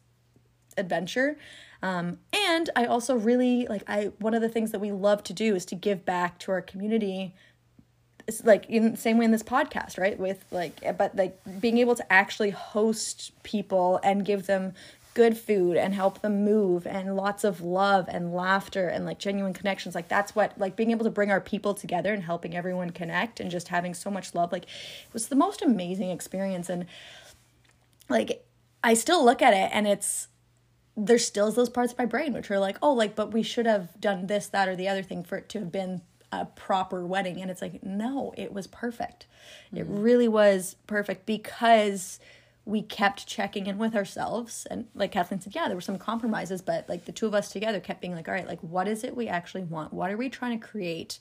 adventure. 0.77 1.37
Um, 1.83 2.19
and 2.33 2.71
I 2.75 2.87
also 2.87 3.15
really 3.17 3.67
like 3.67 3.83
I 3.87 4.12
one 4.19 4.35
of 4.35 4.41
the 4.41 4.49
things 4.49 4.71
that 4.73 4.81
we 4.81 4.93
love 4.93 5.23
to 5.25 5.33
do 5.33 5.55
is 5.55 5.65
to 5.67 5.75
give 5.75 6.05
back 6.05 6.38
to 6.41 6.53
our 6.53 6.62
community 6.62 7.35
like 8.44 8.68
in 8.68 8.92
the 8.92 8.97
same 8.97 9.18
way 9.18 9.25
in 9.25 9.30
this 9.30 9.42
podcast 9.42 9.99
right? 9.99 10.18
With 10.18 10.44
like 10.50 10.78
eh, 10.82 10.92
but 10.92 11.16
like 11.16 11.38
being 11.61 11.78
able 11.78 11.94
to 11.94 12.12
actually 12.12 12.50
host 12.50 13.32
people 13.42 14.00
and 14.02 14.25
give 14.25 14.47
them 14.47 14.75
good 15.14 15.37
food 15.37 15.76
and 15.76 15.94
help 15.94 16.20
them 16.20 16.44
move 16.44 16.87
and 16.87 17.16
lots 17.16 17.42
of 17.42 17.61
love 17.61 18.07
and 18.09 18.33
laughter 18.33 18.88
and 18.88 19.05
like 19.05 19.18
genuine 19.18 19.53
connections 19.53 19.92
like 19.92 20.07
that's 20.07 20.37
what 20.37 20.57
like 20.59 20.76
being 20.76 20.92
able 20.92 21.03
to 21.03 21.11
bring 21.11 21.31
our 21.31 21.40
people 21.40 21.74
together 21.74 22.14
and 22.14 22.22
helping 22.22 22.55
everyone 22.55 22.90
connect 22.90 23.40
and 23.40 23.50
just 23.50 23.66
having 23.68 23.94
so 23.94 24.11
much 24.11 24.33
love 24.35 24.53
like 24.53 24.62
it 24.62 25.12
was 25.12 25.26
the 25.26 25.35
most 25.35 25.61
amazing 25.61 26.11
experience. 26.11 26.68
And 26.68 26.87
like 28.09 28.44
i 28.83 28.94
still 28.94 29.24
look 29.24 29.42
at 29.42 29.55
it 29.55 29.70
and 29.72 29.87
it's 29.87 30.29
there's 30.96 31.26
still 31.26 31.50
those 31.53 31.68
parts 31.68 31.92
of 31.92 31.98
my 31.98 32.07
brain 32.07 32.33
which 32.33 32.50
are 32.50 32.59
like 32.59 32.76
oh 32.83 32.92
like 32.92 33.14
but 33.14 33.33
we 33.33 33.42
should 33.42 33.66
have 33.66 34.00
done 34.00 34.26
this 34.26 34.46
that 34.48 34.68
or 34.68 34.74
the 34.74 34.88
other 34.88 35.03
thing 35.03 35.22
for 35.22 35.37
it 35.37 35.48
to 35.48 35.59
have 35.61 35.72
been 35.72 36.00
a 36.33 36.45
proper 36.45 37.07
wedding. 37.07 37.41
And 37.41 37.51
it's 37.51 37.62
like 37.62 37.83
no 37.83 38.33
it 38.37 38.53
was 38.53 38.67
perfect. 38.67 39.27
Mm-hmm. 39.67 39.77
it 39.79 39.87
really 39.88 40.29
was 40.29 40.77
perfect 40.87 41.27
because 41.27 42.21
we 42.64 42.83
kept 42.83 43.27
checking 43.27 43.67
in 43.67 43.79
with 43.79 43.97
ourselves. 43.97 44.67
And 44.71 44.87
like 44.95 45.12
kathleen 45.12 45.41
said 45.41 45.55
yeah 45.55 45.69
there 45.69 45.77
were 45.77 45.81
some 45.81 45.99
compromises 45.99 46.62
but 46.62 46.88
like 46.88 47.05
the 47.07 47.12
two 47.12 47.27
of 47.27 47.35
us 47.35 47.51
together 47.51 47.81
kept 47.81 48.01
being 48.01 48.14
like 48.14 48.29
all 48.29 48.35
right 48.35 48.47
like 48.47 48.61
what 48.61 48.88
is 48.88 49.05
it 49.05 49.17
we 49.17 49.29
actually 49.29 49.64
want? 49.64 49.93
What 49.93 50.11
are 50.11 50.17
we 50.17 50.29
trying 50.29 50.59
to 50.59 50.67
create? 50.67 51.19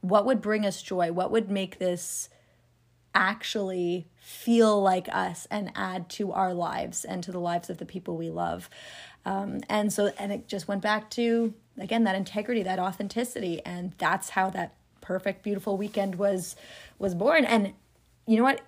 What 0.00 0.26
would 0.26 0.40
bring 0.40 0.64
us 0.64 0.82
joy? 0.82 1.12
What 1.12 1.30
would 1.30 1.50
make 1.50 1.78
this 1.78 2.28
actually 3.16 4.08
feel 4.20 4.82
like 4.82 5.08
us 5.12 5.46
and 5.50 5.70
add 5.76 6.08
to 6.10 6.32
our 6.32 6.52
lives 6.52 7.04
and 7.04 7.22
to 7.22 7.30
the 7.30 7.38
lives 7.38 7.70
of 7.70 7.78
the 7.78 7.86
people 7.86 8.16
we 8.16 8.30
love? 8.30 8.68
Um, 9.24 9.60
and 9.68 9.92
so 9.92 10.12
and 10.18 10.32
it 10.32 10.48
just 10.48 10.68
went 10.68 10.82
back 10.82 11.10
to 11.10 11.54
again 11.78 12.04
that 12.04 12.14
integrity 12.14 12.62
that 12.62 12.78
authenticity 12.78 13.60
and 13.64 13.92
that's 13.98 14.30
how 14.30 14.50
that 14.50 14.74
perfect 15.00 15.42
beautiful 15.42 15.76
weekend 15.76 16.16
was 16.16 16.56
was 16.98 17.14
born. 17.14 17.44
And 17.44 17.74
you 18.26 18.36
know 18.36 18.44
what? 18.44 18.62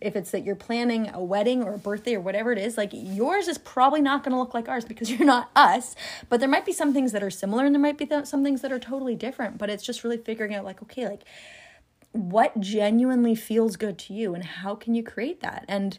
If 0.00 0.16
it's 0.16 0.30
that 0.30 0.44
you're 0.44 0.54
planning 0.54 1.10
a 1.12 1.22
wedding 1.22 1.62
or 1.62 1.74
a 1.74 1.78
birthday 1.78 2.14
or 2.14 2.20
whatever 2.20 2.52
it 2.52 2.58
is 2.58 2.76
like 2.76 2.90
yours 2.92 3.48
is 3.48 3.58
probably 3.58 4.00
not 4.00 4.22
going 4.22 4.32
to 4.32 4.38
look 4.38 4.54
like 4.54 4.68
ours 4.68 4.84
because 4.84 5.10
you're 5.12 5.26
not 5.26 5.50
us. 5.56 5.96
But 6.28 6.40
there 6.40 6.48
might 6.48 6.64
be 6.64 6.72
some 6.72 6.92
things 6.92 7.12
that 7.12 7.22
are 7.22 7.30
similar 7.30 7.64
and 7.64 7.74
there 7.74 7.82
might 7.82 7.98
be 7.98 8.06
th- 8.06 8.26
some 8.26 8.44
things 8.44 8.60
that 8.62 8.72
are 8.72 8.78
totally 8.78 9.14
different 9.14 9.58
but 9.58 9.70
it's 9.70 9.84
just 9.84 10.04
really 10.04 10.18
figuring 10.18 10.54
out 10.54 10.64
like 10.64 10.82
okay 10.82 11.08
like 11.08 11.22
what 12.12 12.60
genuinely 12.60 13.34
feels 13.34 13.76
good 13.76 13.98
to 13.98 14.12
you 14.12 14.34
and 14.34 14.44
how 14.44 14.74
can 14.74 14.94
you 14.94 15.02
create 15.02 15.40
that? 15.40 15.64
And 15.66 15.98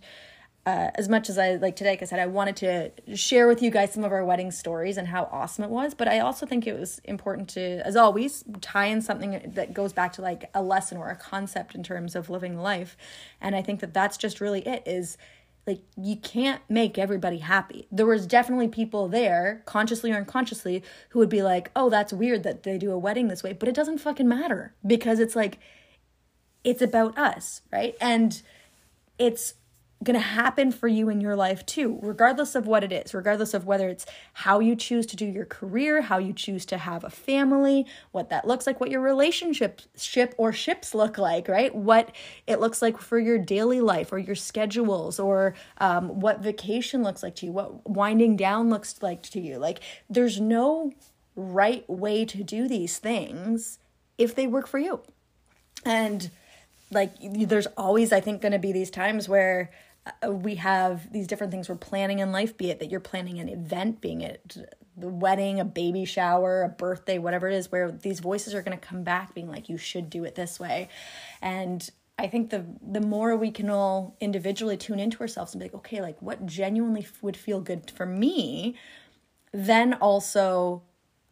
uh, 0.65 0.91
as 0.95 1.09
much 1.09 1.29
as 1.29 1.37
I 1.37 1.55
like 1.55 1.75
today, 1.75 1.91
like 1.91 2.01
I 2.01 2.05
said, 2.05 2.19
I 2.19 2.25
wanted 2.25 2.55
to 2.57 3.15
share 3.17 3.47
with 3.47 3.61
you 3.61 3.69
guys 3.69 3.93
some 3.93 4.05
of 4.05 4.13
our 4.13 4.23
wedding 4.23 4.49
stories 4.49 4.97
and 4.97 5.07
how 5.09 5.27
awesome 5.29 5.65
it 5.65 5.69
was. 5.69 5.93
But 5.93 6.07
I 6.07 6.19
also 6.19 6.45
think 6.45 6.65
it 6.65 6.79
was 6.79 6.99
important 7.03 7.49
to, 7.49 7.85
as 7.85 7.97
always, 7.97 8.45
tie 8.61 8.85
in 8.85 9.01
something 9.01 9.51
that 9.55 9.73
goes 9.73 9.91
back 9.91 10.13
to 10.13 10.21
like 10.21 10.49
a 10.53 10.63
lesson 10.63 10.97
or 10.97 11.09
a 11.09 11.17
concept 11.17 11.75
in 11.75 11.83
terms 11.83 12.15
of 12.15 12.29
living 12.29 12.57
life. 12.57 12.95
And 13.41 13.55
I 13.55 13.61
think 13.61 13.81
that 13.81 13.93
that's 13.93 14.15
just 14.15 14.39
really 14.39 14.65
it 14.65 14.83
is 14.85 15.17
like 15.67 15.81
you 15.97 16.15
can't 16.15 16.61
make 16.69 16.97
everybody 16.97 17.39
happy. 17.39 17.87
There 17.91 18.05
was 18.05 18.25
definitely 18.25 18.69
people 18.69 19.09
there, 19.09 19.63
consciously 19.65 20.11
or 20.11 20.15
unconsciously, 20.15 20.81
who 21.09 21.19
would 21.19 21.29
be 21.29 21.43
like, 21.43 21.71
"Oh, 21.75 21.89
that's 21.89 22.13
weird 22.13 22.43
that 22.43 22.63
they 22.63 22.77
do 22.77 22.91
a 22.91 22.97
wedding 22.97 23.27
this 23.27 23.43
way," 23.43 23.53
but 23.53 23.67
it 23.69 23.75
doesn't 23.75 23.99
fucking 23.99 24.27
matter 24.27 24.73
because 24.85 25.19
it's 25.19 25.35
like 25.35 25.59
it's 26.63 26.81
about 26.81 27.17
us, 27.17 27.61
right? 27.71 27.95
And 27.99 28.41
it's 29.17 29.55
going 30.03 30.19
to 30.19 30.19
happen 30.19 30.71
for 30.71 30.87
you 30.87 31.09
in 31.09 31.21
your 31.21 31.35
life 31.35 31.65
too, 31.65 31.99
regardless 32.01 32.55
of 32.55 32.67
what 32.67 32.83
it 32.83 32.91
is, 32.91 33.13
regardless 33.13 33.53
of 33.53 33.65
whether 33.65 33.89
it's 33.89 34.05
how 34.33 34.59
you 34.59 34.75
choose 34.75 35.05
to 35.07 35.15
do 35.15 35.25
your 35.25 35.45
career, 35.45 36.01
how 36.01 36.17
you 36.17 36.33
choose 36.33 36.65
to 36.67 36.77
have 36.77 37.03
a 37.03 37.09
family, 37.09 37.85
what 38.11 38.29
that 38.29 38.47
looks 38.47 38.67
like, 38.67 38.79
what 38.79 38.91
your 38.91 39.01
relationship 39.01 39.81
ship 39.95 40.35
or 40.37 40.51
ships 40.51 40.93
look 40.93 41.17
like, 41.17 41.47
right? 41.47 41.73
What 41.73 42.11
it 42.47 42.59
looks 42.59 42.81
like 42.81 42.97
for 42.99 43.19
your 43.19 43.37
daily 43.37 43.81
life 43.81 44.11
or 44.11 44.17
your 44.19 44.35
schedules 44.35 45.19
or 45.19 45.55
um, 45.79 46.19
what 46.19 46.39
vacation 46.41 47.03
looks 47.03 47.23
like 47.23 47.35
to 47.35 47.47
you, 47.47 47.51
what 47.51 47.89
winding 47.89 48.35
down 48.35 48.69
looks 48.69 49.01
like 49.01 49.23
to 49.23 49.39
you. 49.39 49.57
Like 49.57 49.79
there's 50.09 50.39
no 50.39 50.91
right 51.35 51.87
way 51.89 52.25
to 52.25 52.43
do 52.43 52.67
these 52.67 52.99
things 52.99 53.79
if 54.17 54.35
they 54.35 54.47
work 54.47 54.67
for 54.67 54.79
you. 54.79 55.01
And 55.85 56.29
like 56.91 57.11
there's 57.21 57.67
always 57.77 58.13
I 58.13 58.21
think 58.21 58.41
going 58.41 58.51
to 58.51 58.59
be 58.59 58.71
these 58.71 58.91
times 58.91 59.27
where 59.27 59.71
Uh, 60.05 60.31
we 60.31 60.55
have 60.55 61.11
these 61.13 61.27
different 61.27 61.51
things 61.51 61.69
we're 61.69 61.75
planning 61.75 62.19
in 62.19 62.31
life 62.33 62.57
be 62.57 62.69
it 62.69 62.79
that 62.79 62.91
you're 62.91 62.99
planning 62.99 63.39
an 63.39 63.47
event 63.47 64.01
being 64.01 64.19
it 64.19 64.57
the 64.97 65.07
wedding 65.07 65.61
a 65.61 65.65
baby 65.65 66.03
shower 66.03 66.63
a 66.63 66.67
birthday 66.67 67.17
whatever 67.17 67.47
it 67.47 67.55
is 67.55 67.71
where 67.71 67.89
these 67.89 68.19
voices 68.19 68.53
are 68.53 68.61
going 68.61 68.77
to 68.77 68.85
come 68.85 69.03
back 69.03 69.33
being 69.33 69.49
like 69.49 69.69
you 69.69 69.77
should 69.77 70.09
do 70.09 70.25
it 70.25 70.35
this 70.35 70.59
way. 70.59 70.89
And 71.41 71.89
i 72.19 72.27
think 72.27 72.49
the 72.49 72.65
the 72.81 73.01
more 73.01 73.35
we 73.35 73.49
can 73.49 73.69
all 73.69 74.15
individually 74.19 74.77
tune 74.77 74.99
into 74.99 75.19
ourselves 75.21 75.53
and 75.53 75.59
be 75.59 75.65
like 75.65 75.73
okay 75.73 76.01
like 76.01 76.21
what 76.21 76.45
genuinely 76.45 77.07
would 77.21 77.37
feel 77.37 77.59
good 77.59 77.89
for 77.89 78.05
me 78.05 78.75
then 79.51 79.93
also 79.95 80.83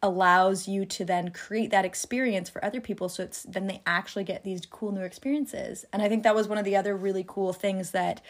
allows 0.02 0.66
you 0.66 0.84
to 0.84 1.04
then 1.04 1.30
create 1.30 1.70
that 1.70 1.84
experience 1.84 2.50
for 2.50 2.64
other 2.64 2.80
people 2.80 3.08
so 3.08 3.22
it's 3.22 3.44
then 3.44 3.68
they 3.68 3.80
actually 3.86 4.24
get 4.24 4.42
these 4.42 4.66
cool 4.66 4.92
new 4.92 5.02
experiences. 5.02 5.84
And 5.92 6.02
i 6.02 6.08
think 6.08 6.22
that 6.22 6.34
was 6.34 6.48
one 6.48 6.58
of 6.58 6.64
the 6.64 6.76
other 6.76 6.96
really 6.96 7.24
cool 7.26 7.52
things 7.52 7.90
that 7.92 8.22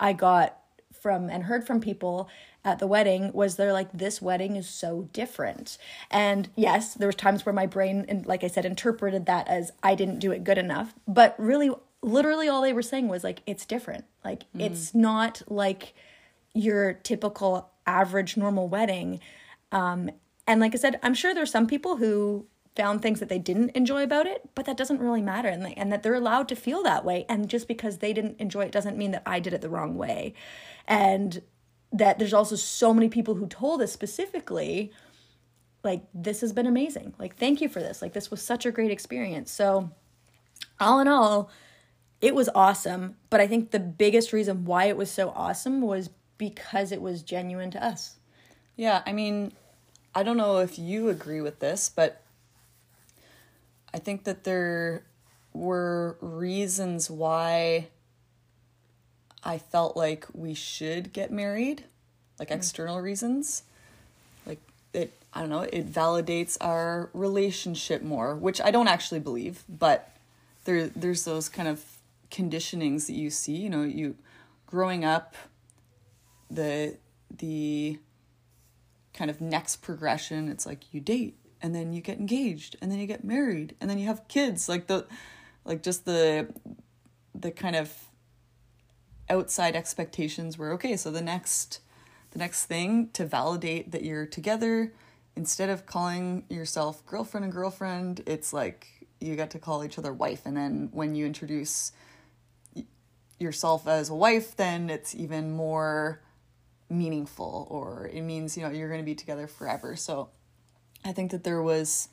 i 0.00 0.12
got 0.12 0.58
from 1.00 1.30
and 1.30 1.44
heard 1.44 1.66
from 1.66 1.80
people 1.80 2.28
at 2.64 2.78
the 2.78 2.86
wedding 2.86 3.32
was 3.32 3.56
they're 3.56 3.72
like 3.72 3.90
this 3.92 4.20
wedding 4.20 4.56
is 4.56 4.68
so 4.68 5.08
different. 5.12 5.78
And 6.10 6.48
yes 6.56 6.94
there 6.94 7.08
was 7.08 7.16
times 7.16 7.46
where 7.46 7.52
my 7.52 7.66
brain 7.66 8.04
and 8.08 8.26
like 8.26 8.44
i 8.44 8.48
said 8.48 8.64
interpreted 8.64 9.26
that 9.26 9.48
as 9.48 9.70
i 9.82 9.94
didn't 9.94 10.18
do 10.18 10.32
it 10.32 10.44
good 10.44 10.58
enough. 10.58 10.94
But 11.06 11.34
really 11.38 11.70
literally 12.02 12.48
all 12.48 12.62
they 12.62 12.72
were 12.72 12.82
saying 12.82 13.08
was 13.08 13.24
like 13.24 13.42
it's 13.46 13.64
different. 13.64 14.04
Like 14.24 14.40
mm-hmm. 14.40 14.60
it's 14.60 14.94
not 14.94 15.42
like 15.48 15.94
your 16.54 16.94
typical 16.94 17.70
average 17.86 18.36
normal 18.36 18.68
wedding. 18.68 19.20
Um 19.72 20.10
and 20.46 20.60
like 20.60 20.74
I 20.74 20.78
said, 20.78 20.98
I'm 21.02 21.14
sure 21.14 21.34
there's 21.34 21.50
some 21.50 21.66
people 21.66 21.96
who 21.96 22.46
found 22.78 23.02
things 23.02 23.20
that 23.20 23.28
they 23.28 23.38
didn't 23.38 23.70
enjoy 23.70 24.04
about 24.04 24.26
it, 24.26 24.48
but 24.54 24.64
that 24.64 24.76
doesn't 24.76 25.00
really 25.00 25.20
matter 25.20 25.48
and, 25.48 25.76
and 25.76 25.92
that 25.92 26.02
they're 26.02 26.14
allowed 26.14 26.48
to 26.48 26.56
feel 26.56 26.82
that 26.84 27.04
way. 27.04 27.26
And 27.28 27.48
just 27.48 27.68
because 27.68 27.98
they 27.98 28.12
didn't 28.12 28.40
enjoy 28.40 28.62
it 28.62 28.72
doesn't 28.72 28.96
mean 28.96 29.10
that 29.10 29.24
I 29.26 29.40
did 29.40 29.52
it 29.52 29.60
the 29.60 29.68
wrong 29.68 29.96
way. 29.96 30.32
And 30.86 31.42
that 31.92 32.18
there's 32.18 32.32
also 32.32 32.54
so 32.54 32.94
many 32.94 33.08
people 33.08 33.34
who 33.34 33.46
told 33.46 33.82
us 33.82 33.92
specifically 33.92 34.92
like 35.82 36.02
this 36.14 36.40
has 36.40 36.52
been 36.52 36.66
amazing. 36.66 37.14
Like 37.18 37.36
thank 37.36 37.60
you 37.60 37.68
for 37.68 37.80
this. 37.80 38.00
Like 38.00 38.12
this 38.12 38.30
was 38.30 38.40
such 38.40 38.64
a 38.64 38.70
great 38.70 38.90
experience. 38.90 39.50
So 39.50 39.90
all 40.78 41.00
in 41.00 41.08
all, 41.08 41.50
it 42.20 42.34
was 42.34 42.48
awesome, 42.54 43.16
but 43.30 43.40
I 43.40 43.46
think 43.46 43.70
the 43.70 43.80
biggest 43.80 44.32
reason 44.32 44.64
why 44.64 44.86
it 44.86 44.96
was 44.96 45.10
so 45.10 45.30
awesome 45.30 45.80
was 45.80 46.10
because 46.36 46.92
it 46.92 47.02
was 47.02 47.22
genuine 47.22 47.70
to 47.72 47.84
us. 47.84 48.16
Yeah, 48.76 49.02
I 49.06 49.12
mean, 49.12 49.52
I 50.14 50.22
don't 50.22 50.36
know 50.36 50.58
if 50.58 50.78
you 50.78 51.08
agree 51.08 51.40
with 51.40 51.60
this, 51.60 51.88
but 51.88 52.22
I 53.92 53.98
think 53.98 54.24
that 54.24 54.44
there 54.44 55.04
were 55.52 56.16
reasons 56.20 57.10
why 57.10 57.88
I 59.42 59.58
felt 59.58 59.96
like 59.96 60.26
we 60.32 60.54
should 60.54 61.12
get 61.12 61.32
married, 61.32 61.84
like 62.38 62.48
mm. 62.48 62.56
external 62.56 63.00
reasons. 63.00 63.62
Like 64.46 64.60
it 64.92 65.12
I 65.32 65.40
don't 65.40 65.50
know, 65.50 65.62
it 65.62 65.90
validates 65.90 66.56
our 66.60 67.10
relationship 67.12 68.02
more, 68.02 68.34
which 68.34 68.60
I 68.60 68.70
don't 68.70 68.88
actually 68.88 69.20
believe, 69.20 69.64
but 69.68 70.14
there 70.64 70.88
there's 70.88 71.24
those 71.24 71.48
kind 71.48 71.68
of 71.68 71.84
conditionings 72.30 73.06
that 73.06 73.14
you 73.14 73.30
see, 73.30 73.56
you 73.56 73.70
know, 73.70 73.82
you 73.82 74.16
growing 74.66 75.04
up 75.04 75.34
the 76.50 76.96
the 77.30 77.98
kind 79.14 79.30
of 79.30 79.40
next 79.40 79.76
progression 79.76 80.48
it's 80.48 80.64
like 80.64 80.94
you 80.94 81.00
date 81.00 81.36
and 81.62 81.74
then 81.74 81.92
you 81.92 82.00
get 82.00 82.18
engaged 82.18 82.76
and 82.80 82.90
then 82.90 82.98
you 82.98 83.06
get 83.06 83.24
married 83.24 83.74
and 83.80 83.88
then 83.88 83.98
you 83.98 84.06
have 84.06 84.26
kids 84.28 84.68
like 84.68 84.86
the 84.86 85.06
like 85.64 85.82
just 85.82 86.04
the 86.04 86.48
the 87.34 87.50
kind 87.50 87.76
of 87.76 87.92
outside 89.30 89.76
expectations 89.76 90.56
were 90.56 90.72
okay 90.72 90.96
so 90.96 91.10
the 91.10 91.20
next 91.20 91.80
the 92.30 92.38
next 92.38 92.66
thing 92.66 93.08
to 93.12 93.24
validate 93.24 93.90
that 93.92 94.02
you're 94.02 94.26
together 94.26 94.92
instead 95.36 95.68
of 95.68 95.86
calling 95.86 96.44
yourself 96.48 97.04
girlfriend 97.06 97.44
and 97.44 97.52
girlfriend 97.52 98.22
it's 98.26 98.52
like 98.52 99.06
you 99.20 99.34
get 99.36 99.50
to 99.50 99.58
call 99.58 99.84
each 99.84 99.98
other 99.98 100.12
wife 100.12 100.42
and 100.44 100.56
then 100.56 100.88
when 100.92 101.14
you 101.14 101.26
introduce 101.26 101.92
yourself 103.38 103.86
as 103.86 104.08
a 104.08 104.14
wife 104.14 104.56
then 104.56 104.88
it's 104.90 105.14
even 105.14 105.50
more 105.50 106.20
meaningful 106.90 107.66
or 107.70 108.08
it 108.12 108.22
means 108.22 108.56
you 108.56 108.62
know 108.62 108.70
you're 108.70 108.88
going 108.88 109.00
to 109.00 109.04
be 109.04 109.14
together 109.14 109.46
forever. 109.46 109.96
So 109.96 110.30
i 111.04 111.12
think 111.12 111.30
that 111.30 111.44
there 111.44 111.62
was 111.62 112.08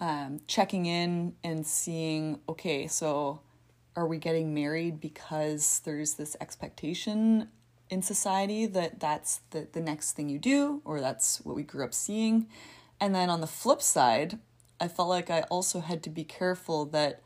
um, 0.00 0.40
checking 0.46 0.86
in 0.86 1.34
and 1.42 1.66
seeing 1.66 2.40
okay 2.48 2.86
so 2.86 3.40
are 3.96 4.06
we 4.06 4.18
getting 4.18 4.52
married 4.52 5.00
because 5.00 5.80
there's 5.84 6.14
this 6.14 6.36
expectation 6.40 7.48
in 7.90 8.02
society 8.02 8.66
that 8.66 8.98
that's 8.98 9.40
the, 9.50 9.68
the 9.72 9.80
next 9.80 10.12
thing 10.12 10.28
you 10.28 10.38
do 10.38 10.82
or 10.84 11.00
that's 11.00 11.40
what 11.44 11.54
we 11.54 11.62
grew 11.62 11.84
up 11.84 11.94
seeing? 11.94 12.48
And 12.98 13.14
then 13.14 13.30
on 13.30 13.40
the 13.40 13.46
flip 13.46 13.80
side 13.80 14.38
i 14.80 14.88
felt 14.88 15.08
like 15.08 15.30
i 15.30 15.42
also 15.42 15.80
had 15.80 16.02
to 16.02 16.10
be 16.10 16.24
careful 16.24 16.84
that 16.86 17.22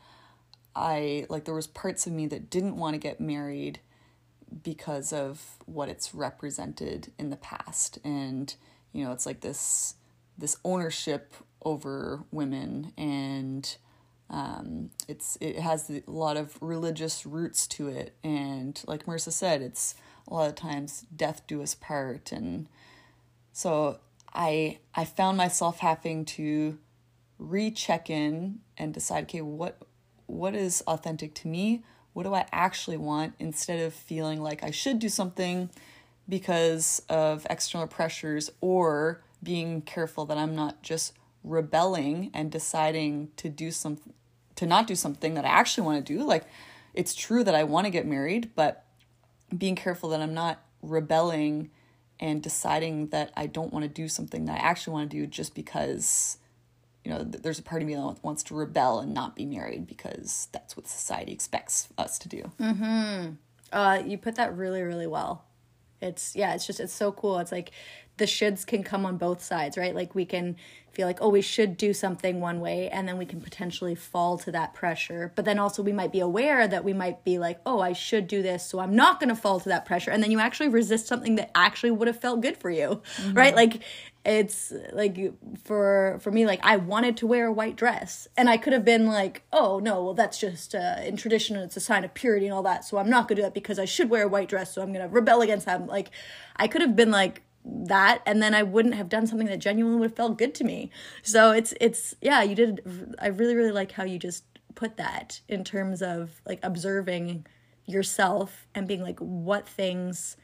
i 0.77 1.25
like 1.31 1.47
there 1.47 1.55
was 1.55 1.67
parts 1.67 2.07
of 2.07 2.13
me 2.13 2.27
that 2.27 2.51
didn't 2.51 2.77
want 2.77 2.93
to 2.93 2.99
get 2.99 3.19
married 3.19 3.81
because 4.63 5.13
of 5.13 5.57
what 5.67 5.89
it's 5.89 6.15
represented 6.15 7.13
in 7.19 7.31
the 7.31 7.37
past. 7.37 7.99
And 8.05 8.55
you 8.93 9.05
know 9.05 9.13
it's 9.13 9.27
like 9.27 9.41
this 9.41 9.95
this 10.39 10.57
ownership 10.65 11.35
over 11.63 12.25
women 12.31 12.93
and 12.97 13.77
um, 14.31 14.91
it's 15.09 15.37
it 15.41 15.59
has 15.59 15.91
a 15.91 16.03
lot 16.07 16.37
of 16.37 16.57
religious 16.61 17.25
roots 17.27 17.67
to 17.67 17.89
it. 17.89 18.15
And 18.23 18.81
like 18.87 19.07
marissa 19.07 19.33
said 19.33 19.63
it's 19.63 19.95
a 20.29 20.35
lot 20.35 20.49
of 20.49 20.55
times 20.55 21.07
death 21.15 21.43
do 21.47 21.63
us 21.63 21.75
part. 21.75 22.33
And 22.33 22.69
so 23.53 23.99
i 24.35 24.79
i 24.95 25.05
found 25.07 25.39
myself 25.39 25.79
having 25.79 26.23
to 26.23 26.79
recheck 27.39 28.11
in 28.11 28.59
and 28.77 28.93
decide 28.93 29.25
okay 29.25 29.41
what 29.41 29.79
what 30.29 30.55
is 30.55 30.83
authentic 30.87 31.35
to 31.35 31.49
me? 31.49 31.83
What 32.13 32.25
do 32.25 32.35
I 32.35 32.47
actually 32.53 32.99
want 32.99 33.35
instead 33.39 33.81
of 33.81 33.95
feeling 33.95 34.43
like 34.43 34.63
I 34.63 34.71
should 34.71 34.99
do 34.99 35.09
something 35.09 35.71
because 36.29 37.03
of 37.09 37.47
external 37.49 37.87
pressures 37.87 38.51
or 38.61 39.23
being 39.43 39.83
careful 39.83 40.27
that 40.27 40.39
I'm 40.39 40.55
not 40.55 40.83
just 40.83 41.13
rebelling 41.45 42.31
and 42.35 42.51
deciding 42.51 43.31
to 43.37 43.49
do 43.49 43.71
something 43.71 44.13
to 44.57 44.67
not 44.67 44.89
do 44.89 44.97
something 44.97 45.35
that 45.35 45.45
I 45.45 45.49
actually 45.49 45.87
want 45.87 46.05
to 46.05 46.13
do 46.13 46.25
like 46.25 46.45
it's 46.93 47.15
true 47.15 47.45
that 47.45 47.55
I 47.55 47.63
want 47.63 47.87
to 47.87 47.91
get 47.91 48.07
married 48.07 48.51
but 48.57 48.85
being 49.57 49.77
careful 49.77 50.09
that 50.11 50.21
I'm 50.21 50.35
not 50.35 50.63
rebelling 50.83 51.71
and 52.19 52.43
deciding 52.43 53.09
that 53.09 53.33
I 53.37 53.47
don't 53.47 53.73
want 53.73 53.85
to 53.85 53.89
do 53.89 54.09
something 54.09 54.47
that 54.47 54.61
I 54.61 54.65
actually 54.65 54.95
want 54.95 55.11
to 55.11 55.17
do 55.17 55.27
just 55.27 55.55
because 55.55 56.39
you 57.09 57.15
know, 57.15 57.25
there's 57.25 57.59
a 57.59 57.63
part 57.63 57.81
of 57.81 57.89
me 57.89 57.95
that 57.95 58.19
wants 58.23 58.43
to 58.45 58.55
rebel 58.55 58.99
and 58.99 59.15
not 59.15 59.35
be 59.35 59.47
married 59.47 59.87
because 59.87 60.49
that's 60.53 60.77
what 60.77 60.87
society 60.87 61.33
expects 61.33 61.89
us 61.97 62.19
to 62.19 62.29
do. 62.29 62.53
Mm-hmm. 62.61 63.31
Uh, 63.73 64.03
you 64.05 64.19
put 64.19 64.35
that 64.35 64.55
really, 64.55 64.83
really 64.83 65.07
well. 65.07 65.45
It's 66.03 66.37
yeah, 66.37 66.55
it's 66.55 66.67
just 66.67 66.81
it's 66.81 66.93
so 66.93 67.11
cool. 67.11 67.39
It's 67.39 67.51
like 67.51 67.71
the 68.19 68.27
shoulds 68.27 68.67
can 68.67 68.83
come 68.83 69.07
on 69.07 69.17
both 69.17 69.43
sides, 69.43 69.79
right? 69.79 69.95
Like 69.95 70.15
we 70.15 70.25
can 70.25 70.57
feel 70.93 71.07
like, 71.07 71.19
oh, 71.21 71.29
we 71.29 71.41
should 71.41 71.77
do 71.77 71.95
something 71.95 72.41
one 72.41 72.61
way, 72.61 72.89
and 72.89 73.07
then 73.07 73.19
we 73.19 73.25
can 73.25 73.41
potentially 73.41 73.95
fall 73.95 74.37
to 74.39 74.51
that 74.51 74.75
pressure. 74.75 75.33
But 75.37 75.45
then 75.45 75.59
also 75.59 75.83
we 75.83 75.93
might 75.93 76.11
be 76.11 76.21
aware 76.21 76.67
that 76.67 76.83
we 76.83 76.93
might 76.93 77.25
be 77.25 77.39
like, 77.39 77.61
oh, 77.65 77.81
I 77.81 77.93
should 77.93 78.27
do 78.27 78.43
this, 78.43 78.67
so 78.67 78.81
I'm 78.81 78.97
not 78.97 79.21
going 79.21 79.29
to 79.29 79.37
fall 79.37 79.61
to 79.61 79.69
that 79.69 79.85
pressure. 79.85 80.11
And 80.11 80.23
then 80.23 80.31
you 80.31 80.41
actually 80.41 80.69
resist 80.69 81.07
something 81.07 81.37
that 81.37 81.53
actually 81.55 81.93
would 81.93 82.09
have 82.09 82.21
felt 82.21 82.41
good 82.41 82.57
for 82.57 82.71
you, 82.71 83.01
mm-hmm. 83.19 83.35
right? 83.35 83.55
Like 83.55 83.83
it's 84.25 84.73
like 84.93 85.17
for 85.65 86.19
for 86.21 86.31
me 86.31 86.45
like 86.45 86.61
i 86.63 86.77
wanted 86.77 87.17
to 87.17 87.27
wear 87.27 87.47
a 87.47 87.53
white 87.53 87.77
dress 87.77 88.29
and 88.37 88.51
i 88.51 88.59
could 88.59 88.75
have 88.75 88.85
been 88.85 89.07
like 89.07 89.43
oh 89.55 89.79
no 89.79 90.05
well 90.05 90.13
that's 90.13 90.39
just 90.39 90.75
uh, 90.75 90.97
in 91.03 91.17
tradition 91.17 91.57
it's 91.57 91.77
a 91.77 91.81
sign 91.81 92.05
of 92.05 92.13
purity 92.13 92.45
and 92.45 92.53
all 92.53 92.63
that 92.63 92.85
so 92.85 92.99
i'm 92.99 93.09
not 93.09 93.27
gonna 93.27 93.37
do 93.37 93.43
that 93.43 93.55
because 93.55 93.79
i 93.79 93.87
should 93.87 94.11
wear 94.11 94.25
a 94.25 94.29
white 94.29 94.49
dress 94.49 94.75
so 94.75 94.83
i'm 94.83 94.93
gonna 94.93 95.09
rebel 95.09 95.41
against 95.41 95.65
that 95.65 95.87
like 95.87 96.11
i 96.57 96.69
could 96.69 96.83
have 96.83 96.95
been 96.95 97.11
like 97.11 97.43
that 97.65 98.23
and 98.25 98.43
then 98.43 98.55
I 98.55 98.63
wouldn't 98.63 98.95
have 98.95 99.09
done 99.09 99.27
something 99.27 99.47
that 99.49 99.59
genuinely 99.59 99.99
would 100.01 100.11
have 100.11 100.17
felt 100.17 100.39
good 100.39 100.55
to 100.57 100.65
me. 100.65 100.91
So 101.23 101.53
it's 101.53 101.75
it's 101.81 102.15
yeah, 102.21 102.43
you 102.43 102.55
did 102.55 103.15
I 103.19 103.29
really 103.29 103.55
really 103.55 103.73
like 103.73 103.93
how 103.93 104.05
you 104.05 104.19
just 104.19 104.45
put 104.75 104.97
that 104.97 105.41
in 105.49 105.65
terms 105.65 106.03
of 106.03 106.41
like 106.47 106.61
observing 106.63 107.47
yourself 107.87 108.67
and 108.75 108.87
being 108.87 109.03
like 109.03 109.19
what 109.19 109.69
things 109.69 110.37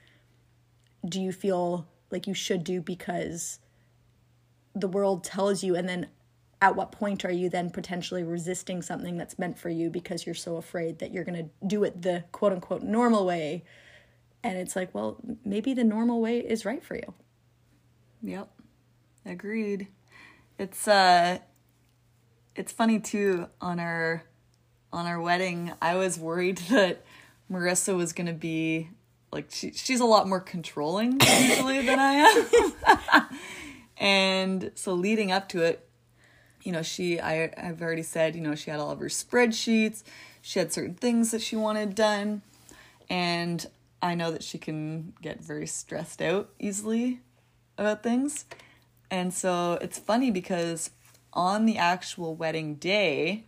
do 1.08 1.20
you 1.20 1.30
feel 1.30 1.86
like 2.10 2.26
you 2.26 2.34
should 2.34 2.64
do 2.64 2.80
because 2.80 3.60
the 4.74 4.88
world 4.88 5.22
tells 5.22 5.62
you 5.62 5.76
and 5.76 5.88
then 5.88 6.08
at 6.62 6.74
what 6.74 6.90
point 6.90 7.24
are 7.24 7.30
you 7.30 7.50
then 7.50 7.68
potentially 7.68 8.22
resisting 8.22 8.80
something 8.80 9.18
that's 9.18 9.38
meant 9.38 9.58
for 9.58 9.68
you 9.68 9.90
because 9.90 10.24
you're 10.24 10.34
so 10.34 10.56
afraid 10.56 10.98
that 10.98 11.12
you're 11.12 11.24
going 11.24 11.44
to 11.44 11.66
do 11.66 11.84
it 11.84 12.00
the 12.02 12.24
quote 12.32 12.52
unquote 12.52 12.82
normal 12.82 13.26
way 13.26 13.62
and 14.44 14.58
it's 14.58 14.76
like, 14.76 14.94
well, 14.94 15.16
maybe 15.44 15.72
the 15.72 15.82
normal 15.82 16.20
way 16.20 16.38
is 16.38 16.64
right 16.66 16.84
for 16.84 16.94
you. 16.94 17.14
Yep. 18.22 18.50
Agreed. 19.26 19.88
It's 20.58 20.86
uh 20.86 21.38
it's 22.54 22.70
funny 22.70 23.00
too 23.00 23.48
on 23.60 23.80
our 23.80 24.22
on 24.92 25.06
our 25.06 25.20
wedding, 25.20 25.72
I 25.82 25.96
was 25.96 26.18
worried 26.18 26.58
that 26.70 27.02
Marissa 27.50 27.96
was 27.96 28.12
going 28.12 28.28
to 28.28 28.32
be 28.32 28.90
like 29.32 29.46
she 29.50 29.72
she's 29.72 30.00
a 30.00 30.04
lot 30.04 30.28
more 30.28 30.40
controlling 30.40 31.20
usually 31.20 31.84
than 31.84 31.98
I 31.98 32.12
am. 32.12 33.38
and 33.96 34.70
so 34.74 34.92
leading 34.92 35.32
up 35.32 35.48
to 35.50 35.62
it, 35.62 35.88
you 36.62 36.70
know, 36.70 36.82
she 36.82 37.18
I 37.18 37.50
I've 37.56 37.80
already 37.80 38.02
said, 38.02 38.36
you 38.36 38.42
know, 38.42 38.54
she 38.54 38.70
had 38.70 38.78
all 38.78 38.90
of 38.90 39.00
her 39.00 39.06
spreadsheets, 39.06 40.02
she 40.42 40.58
had 40.58 40.70
certain 40.72 40.94
things 40.94 41.30
that 41.30 41.40
she 41.40 41.56
wanted 41.56 41.94
done, 41.94 42.42
and 43.08 43.66
I 44.04 44.14
know 44.14 44.30
that 44.32 44.42
she 44.42 44.58
can 44.58 45.14
get 45.22 45.42
very 45.42 45.66
stressed 45.66 46.20
out 46.20 46.50
easily 46.58 47.22
about 47.78 48.02
things. 48.02 48.44
And 49.10 49.32
so 49.32 49.78
it's 49.80 49.98
funny 49.98 50.30
because 50.30 50.90
on 51.32 51.64
the 51.64 51.78
actual 51.78 52.34
wedding 52.34 52.74
day, 52.74 53.46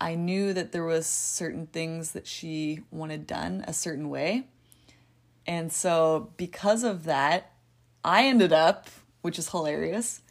I 0.00 0.14
knew 0.14 0.54
that 0.54 0.72
there 0.72 0.86
was 0.86 1.06
certain 1.06 1.66
things 1.66 2.12
that 2.12 2.26
she 2.26 2.80
wanted 2.90 3.26
done 3.26 3.62
a 3.68 3.74
certain 3.74 4.08
way. 4.08 4.46
And 5.46 5.70
so 5.70 6.30
because 6.38 6.82
of 6.82 7.04
that, 7.04 7.52
I 8.02 8.24
ended 8.24 8.54
up, 8.54 8.88
which 9.20 9.38
is 9.38 9.50
hilarious, 9.50 10.22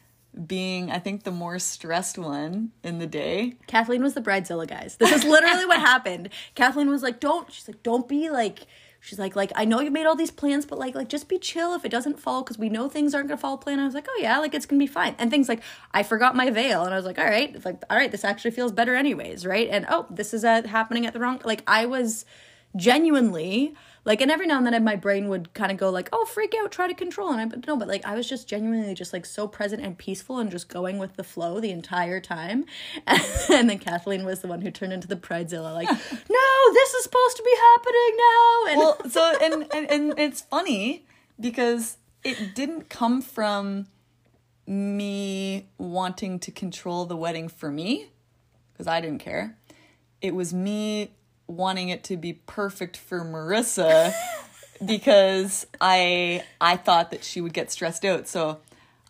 being 0.46 0.90
I 0.90 0.98
think 0.98 1.22
the 1.22 1.30
more 1.30 1.60
stressed 1.60 2.18
one 2.18 2.72
in 2.82 2.98
the 2.98 3.06
day. 3.06 3.54
Kathleen 3.68 4.02
was 4.02 4.14
the 4.14 4.20
bridezilla, 4.20 4.66
guys. 4.66 4.96
This 4.96 5.12
is 5.12 5.22
literally 5.22 5.64
what 5.66 5.78
happened. 5.92 6.30
Kathleen 6.56 6.90
was 6.90 7.02
like, 7.02 7.20
"Don't." 7.20 7.52
She's 7.52 7.68
like, 7.68 7.82
"Don't 7.82 8.08
be 8.08 8.30
like." 8.30 8.66
She's 9.00 9.18
like, 9.18 9.36
"Like 9.36 9.52
I 9.54 9.64
know 9.64 9.80
you 9.80 9.90
made 9.90 10.06
all 10.06 10.16
these 10.16 10.30
plans, 10.30 10.66
but 10.66 10.78
like, 10.78 10.94
like 10.94 11.08
just 11.08 11.28
be 11.28 11.38
chill 11.38 11.74
if 11.74 11.84
it 11.84 11.90
doesn't 11.90 12.18
fall, 12.18 12.42
because 12.42 12.58
we 12.58 12.68
know 12.68 12.88
things 12.88 13.14
aren't 13.14 13.28
gonna 13.28 13.38
fall 13.38 13.58
plan." 13.58 13.78
I 13.78 13.84
was 13.84 13.94
like, 13.94 14.06
"Oh 14.08 14.18
yeah, 14.20 14.38
like 14.38 14.54
it's 14.54 14.66
gonna 14.66 14.80
be 14.80 14.86
fine." 14.86 15.14
And 15.18 15.30
things 15.30 15.48
like 15.48 15.62
I 15.92 16.02
forgot 16.02 16.34
my 16.36 16.50
veil, 16.50 16.84
and 16.84 16.92
I 16.92 16.96
was 16.96 17.06
like, 17.06 17.18
"All 17.18 17.24
right, 17.24 17.54
it's 17.54 17.64
like 17.64 17.82
all 17.90 17.96
right, 17.96 18.10
this 18.10 18.24
actually 18.24 18.50
feels 18.50 18.72
better 18.72 18.94
anyways, 18.94 19.46
right?" 19.46 19.68
And 19.70 19.86
oh, 19.88 20.06
this 20.10 20.34
is 20.34 20.44
uh, 20.44 20.62
happening 20.66 21.06
at 21.06 21.12
the 21.12 21.20
wrong. 21.20 21.40
Like 21.44 21.62
I 21.66 21.86
was 21.86 22.24
genuinely 22.76 23.74
like 24.08 24.22
and 24.22 24.30
every 24.30 24.46
now 24.46 24.56
and 24.56 24.66
then 24.66 24.82
my 24.82 24.96
brain 24.96 25.28
would 25.28 25.52
kind 25.52 25.70
of 25.70 25.76
go 25.76 25.90
like 25.90 26.08
oh 26.14 26.24
freak 26.24 26.54
out 26.60 26.72
try 26.72 26.88
to 26.88 26.94
control. 26.94 27.30
And 27.30 27.40
i 27.40 27.44
but 27.44 27.66
no 27.66 27.76
but 27.76 27.86
like 27.86 28.04
i 28.06 28.14
was 28.14 28.26
just 28.26 28.48
genuinely 28.48 28.94
just 28.94 29.12
like 29.12 29.26
so 29.26 29.46
present 29.46 29.84
and 29.84 29.96
peaceful 29.96 30.38
and 30.38 30.50
just 30.50 30.68
going 30.68 30.98
with 30.98 31.14
the 31.16 31.22
flow 31.22 31.60
the 31.60 31.70
entire 31.70 32.20
time. 32.20 32.64
And 33.50 33.68
then 33.68 33.78
kathleen 33.78 34.24
was 34.24 34.40
the 34.40 34.48
one 34.48 34.62
who 34.62 34.70
turned 34.70 34.92
into 34.92 35.06
the 35.06 35.16
bridezilla 35.16 35.74
like 35.74 35.88
no 35.90 36.72
this 36.72 36.94
is 36.94 37.04
supposed 37.04 37.36
to 37.36 37.42
be 37.44 37.54
happening 37.60 38.16
now. 38.16 38.64
And 38.70 38.78
well 38.78 39.10
so 39.10 39.36
and, 39.42 39.66
and 39.74 39.90
and 39.90 40.18
it's 40.18 40.40
funny 40.40 41.04
because 41.38 41.98
it 42.24 42.54
didn't 42.54 42.88
come 42.88 43.20
from 43.20 43.86
me 44.66 45.68
wanting 45.76 46.38
to 46.38 46.50
control 46.50 47.04
the 47.04 47.16
wedding 47.16 47.48
for 47.48 47.70
me 47.70 48.10
because 48.72 48.86
i 48.86 49.00
didn't 49.02 49.20
care. 49.20 49.56
It 50.20 50.34
was 50.34 50.52
me 50.52 51.12
wanting 51.48 51.88
it 51.88 52.04
to 52.04 52.16
be 52.16 52.34
perfect 52.34 52.96
for 52.96 53.24
Marissa 53.24 54.12
because 54.84 55.66
I 55.80 56.44
I 56.60 56.76
thought 56.76 57.10
that 57.10 57.24
she 57.24 57.40
would 57.40 57.52
get 57.52 57.72
stressed 57.72 58.04
out. 58.04 58.28
So 58.28 58.60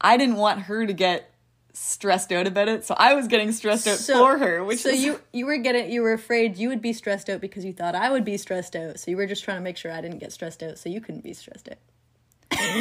I 0.00 0.16
didn't 0.16 0.36
want 0.36 0.60
her 0.62 0.86
to 0.86 0.92
get 0.92 1.30
stressed 1.74 2.32
out 2.32 2.46
about 2.46 2.68
it. 2.68 2.84
So 2.84 2.94
I 2.98 3.14
was 3.14 3.28
getting 3.28 3.52
stressed 3.52 3.86
out 3.86 3.98
So- 3.98 4.14
for 4.18 4.38
her, 4.38 4.64
which 4.64 4.80
so 4.80 4.88
is 4.88 5.04
you 5.04 5.20
you 5.32 5.46
were 5.46 5.58
getting 5.58 5.90
you 5.90 6.02
were 6.02 6.12
afraid 6.12 6.56
you 6.56 6.68
would 6.70 6.80
be 6.80 6.92
stressed 6.92 7.28
out 7.28 7.40
because 7.40 7.64
you 7.64 7.72
thought 7.72 7.94
I 7.94 8.10
would 8.10 8.24
be 8.24 8.36
stressed 8.36 8.74
out. 8.76 8.98
So 8.98 9.10
you 9.10 9.16
were 9.16 9.26
just 9.26 9.44
trying 9.44 9.58
to 9.58 9.62
make 9.62 9.76
sure 9.76 9.92
I 9.92 10.00
didn't 10.00 10.18
get 10.18 10.32
stressed 10.32 10.62
out 10.62 10.78
so 10.78 10.88
you 10.88 11.00
couldn't 11.00 11.24
be 11.24 11.34
stressed 11.34 11.68
out. 11.68 11.78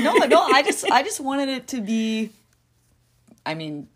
no, 0.01 0.13
no, 0.27 0.41
I 0.41 0.63
just 0.63 0.89
I 0.91 1.03
just 1.03 1.19
wanted 1.19 1.49
it 1.49 1.67
to 1.69 1.81
be 1.81 2.31
I 3.45 3.53
mean, 3.53 3.87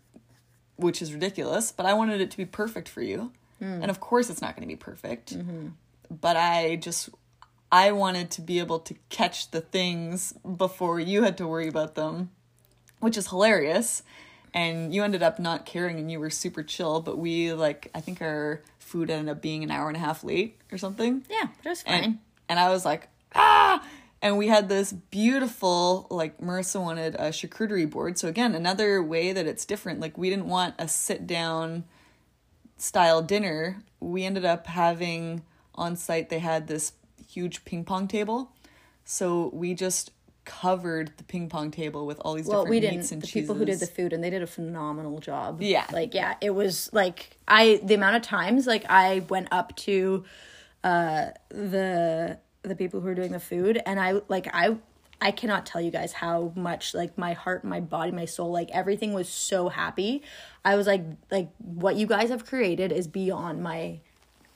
which 0.76 1.02
is 1.02 1.12
ridiculous, 1.12 1.72
but 1.72 1.84
I 1.86 1.92
wanted 1.94 2.20
it 2.20 2.30
to 2.32 2.36
be 2.36 2.46
perfect 2.46 2.88
for 2.88 3.02
you. 3.02 3.32
And 3.62 3.90
of 3.90 4.00
course 4.00 4.28
it's 4.28 4.40
not 4.42 4.56
going 4.56 4.68
to 4.68 4.72
be 4.72 4.76
perfect. 4.76 5.36
But 6.10 6.36
I 6.36 6.76
just 6.76 7.08
I 7.70 7.92
wanted 7.92 8.30
to 8.32 8.40
be 8.42 8.58
able 8.58 8.80
to 8.80 8.94
catch 9.08 9.50
the 9.50 9.60
things 9.62 10.34
before 10.56 11.00
you 11.00 11.22
had 11.22 11.38
to 11.38 11.46
worry 11.46 11.68
about 11.68 11.94
them, 11.94 12.30
which 13.00 13.16
is 13.16 13.28
hilarious. 13.28 14.02
And 14.54 14.92
you 14.94 15.02
ended 15.02 15.22
up 15.22 15.38
not 15.38 15.64
caring 15.64 15.98
and 15.98 16.10
you 16.12 16.20
were 16.20 16.28
super 16.28 16.62
chill, 16.62 17.00
but 17.00 17.16
we 17.16 17.52
like 17.54 17.88
I 17.94 18.00
think 18.02 18.20
our 18.20 18.62
food 18.78 19.08
ended 19.10 19.30
up 19.34 19.40
being 19.40 19.62
an 19.64 19.70
hour 19.70 19.88
and 19.88 19.96
a 19.96 20.00
half 20.00 20.22
late 20.22 20.58
or 20.70 20.76
something 20.76 21.24
Yeah, 21.30 21.46
but 21.56 21.66
it 21.66 21.68
was 21.70 21.82
fine. 21.82 22.04
and 22.04 22.18
and 22.50 22.58
I 22.60 22.68
was 22.68 22.84
like 22.84 23.08
ah 23.34 23.82
and 24.20 24.36
we 24.36 24.48
had 24.48 24.68
this 24.68 24.92
beautiful 24.92 26.06
like 26.10 26.38
Marissa 26.38 26.78
wanted 26.82 27.14
a 27.14 27.30
charcuterie 27.30 27.88
board 27.88 28.18
so 28.18 28.28
again 28.28 28.54
another 28.54 29.02
way 29.02 29.32
that 29.32 29.46
it's 29.46 29.64
different 29.64 29.98
like 30.00 30.18
we 30.18 30.28
didn't 30.28 30.46
want 30.48 30.74
a 30.78 30.86
sit 30.88 31.26
down 31.26 31.84
style 32.82 33.22
dinner 33.22 33.82
we 34.00 34.24
ended 34.24 34.44
up 34.44 34.66
having 34.66 35.42
on 35.76 35.94
site 35.94 36.28
they 36.30 36.40
had 36.40 36.66
this 36.66 36.92
huge 37.28 37.64
ping 37.64 37.84
pong 37.84 38.08
table 38.08 38.50
so 39.04 39.50
we 39.52 39.72
just 39.74 40.10
covered 40.44 41.12
the 41.16 41.24
ping 41.24 41.48
pong 41.48 41.70
table 41.70 42.06
with 42.06 42.18
all 42.20 42.34
these 42.34 42.46
well, 42.46 42.64
different 42.64 42.70
we 42.70 42.80
meats 42.80 43.08
didn't. 43.10 43.12
and 43.12 43.22
The 43.22 43.26
cheeses 43.26 43.42
people 43.42 43.54
who 43.54 43.64
did 43.64 43.78
the 43.78 43.86
food, 43.86 44.12
and 44.12 44.22
they 44.22 44.30
did 44.30 44.42
a 44.42 44.46
phenomenal 44.46 45.18
job. 45.18 45.62
Yeah. 45.62 45.86
like 45.92 46.14
yeah, 46.14 46.34
it 46.40 46.50
was 46.50 46.90
like 46.92 47.36
I 47.46 47.80
the 47.84 47.94
amount 47.94 48.16
of 48.16 48.22
times 48.22 48.66
like 48.66 48.84
I 48.88 49.20
went 49.28 49.48
up 49.52 49.76
to 49.76 50.24
uh 50.82 51.26
the 51.50 52.38
the 52.62 52.74
people 52.74 53.00
who 53.00 53.06
were 53.06 53.14
doing 53.14 53.32
the 53.32 53.40
food, 53.40 53.80
and 53.86 54.00
I 54.00 54.20
like 54.28 54.48
I 54.52 54.76
I 55.22 55.30
cannot 55.30 55.64
tell 55.64 55.80
you 55.80 55.90
guys 55.90 56.12
how 56.12 56.52
much 56.56 56.94
like 56.94 57.16
my 57.16 57.32
heart, 57.32 57.64
my 57.64 57.80
body, 57.80 58.12
my 58.12 58.24
soul, 58.26 58.50
like 58.50 58.70
everything 58.72 59.12
was 59.12 59.28
so 59.28 59.68
happy. 59.68 60.22
I 60.64 60.76
was 60.76 60.86
like 60.86 61.04
like 61.30 61.50
what 61.58 61.96
you 61.96 62.06
guys 62.06 62.28
have 62.30 62.44
created 62.44 62.92
is 62.92 63.06
beyond 63.06 63.62
my 63.62 64.00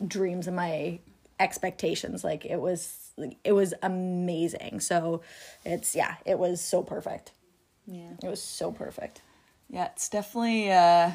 dreams 0.06 0.46
and 0.46 0.56
my 0.56 0.98
expectations 1.38 2.24
like 2.24 2.44
it 2.44 2.60
was 2.60 3.10
like, 3.18 3.36
it 3.44 3.52
was 3.52 3.74
amazing 3.82 4.80
so 4.80 5.20
it's 5.64 5.94
yeah 5.94 6.14
it 6.24 6.38
was 6.38 6.62
so 6.62 6.82
perfect 6.82 7.32
yeah 7.86 8.12
it 8.22 8.28
was 8.28 8.42
so 8.42 8.72
perfect 8.72 9.20
Yeah, 9.68 9.86
it's 9.86 10.08
definitely. 10.08 10.70
Uh, 10.70 11.12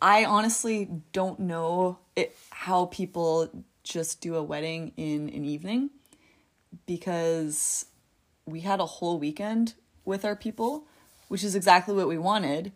I 0.00 0.24
honestly 0.24 0.88
don't 1.12 1.40
know 1.40 1.98
it, 2.14 2.36
how 2.50 2.86
people 2.86 3.50
just 3.82 4.20
do 4.20 4.36
a 4.36 4.42
wedding 4.42 4.92
in 4.96 5.28
an 5.30 5.44
evening 5.44 5.90
because 6.86 7.86
we 8.50 8.60
had 8.60 8.80
a 8.80 8.86
whole 8.86 9.18
weekend 9.18 9.74
with 10.04 10.24
our 10.24 10.36
people, 10.36 10.86
which 11.28 11.44
is 11.44 11.54
exactly 11.54 11.94
what 11.94 12.08
we 12.08 12.18
wanted. 12.18 12.72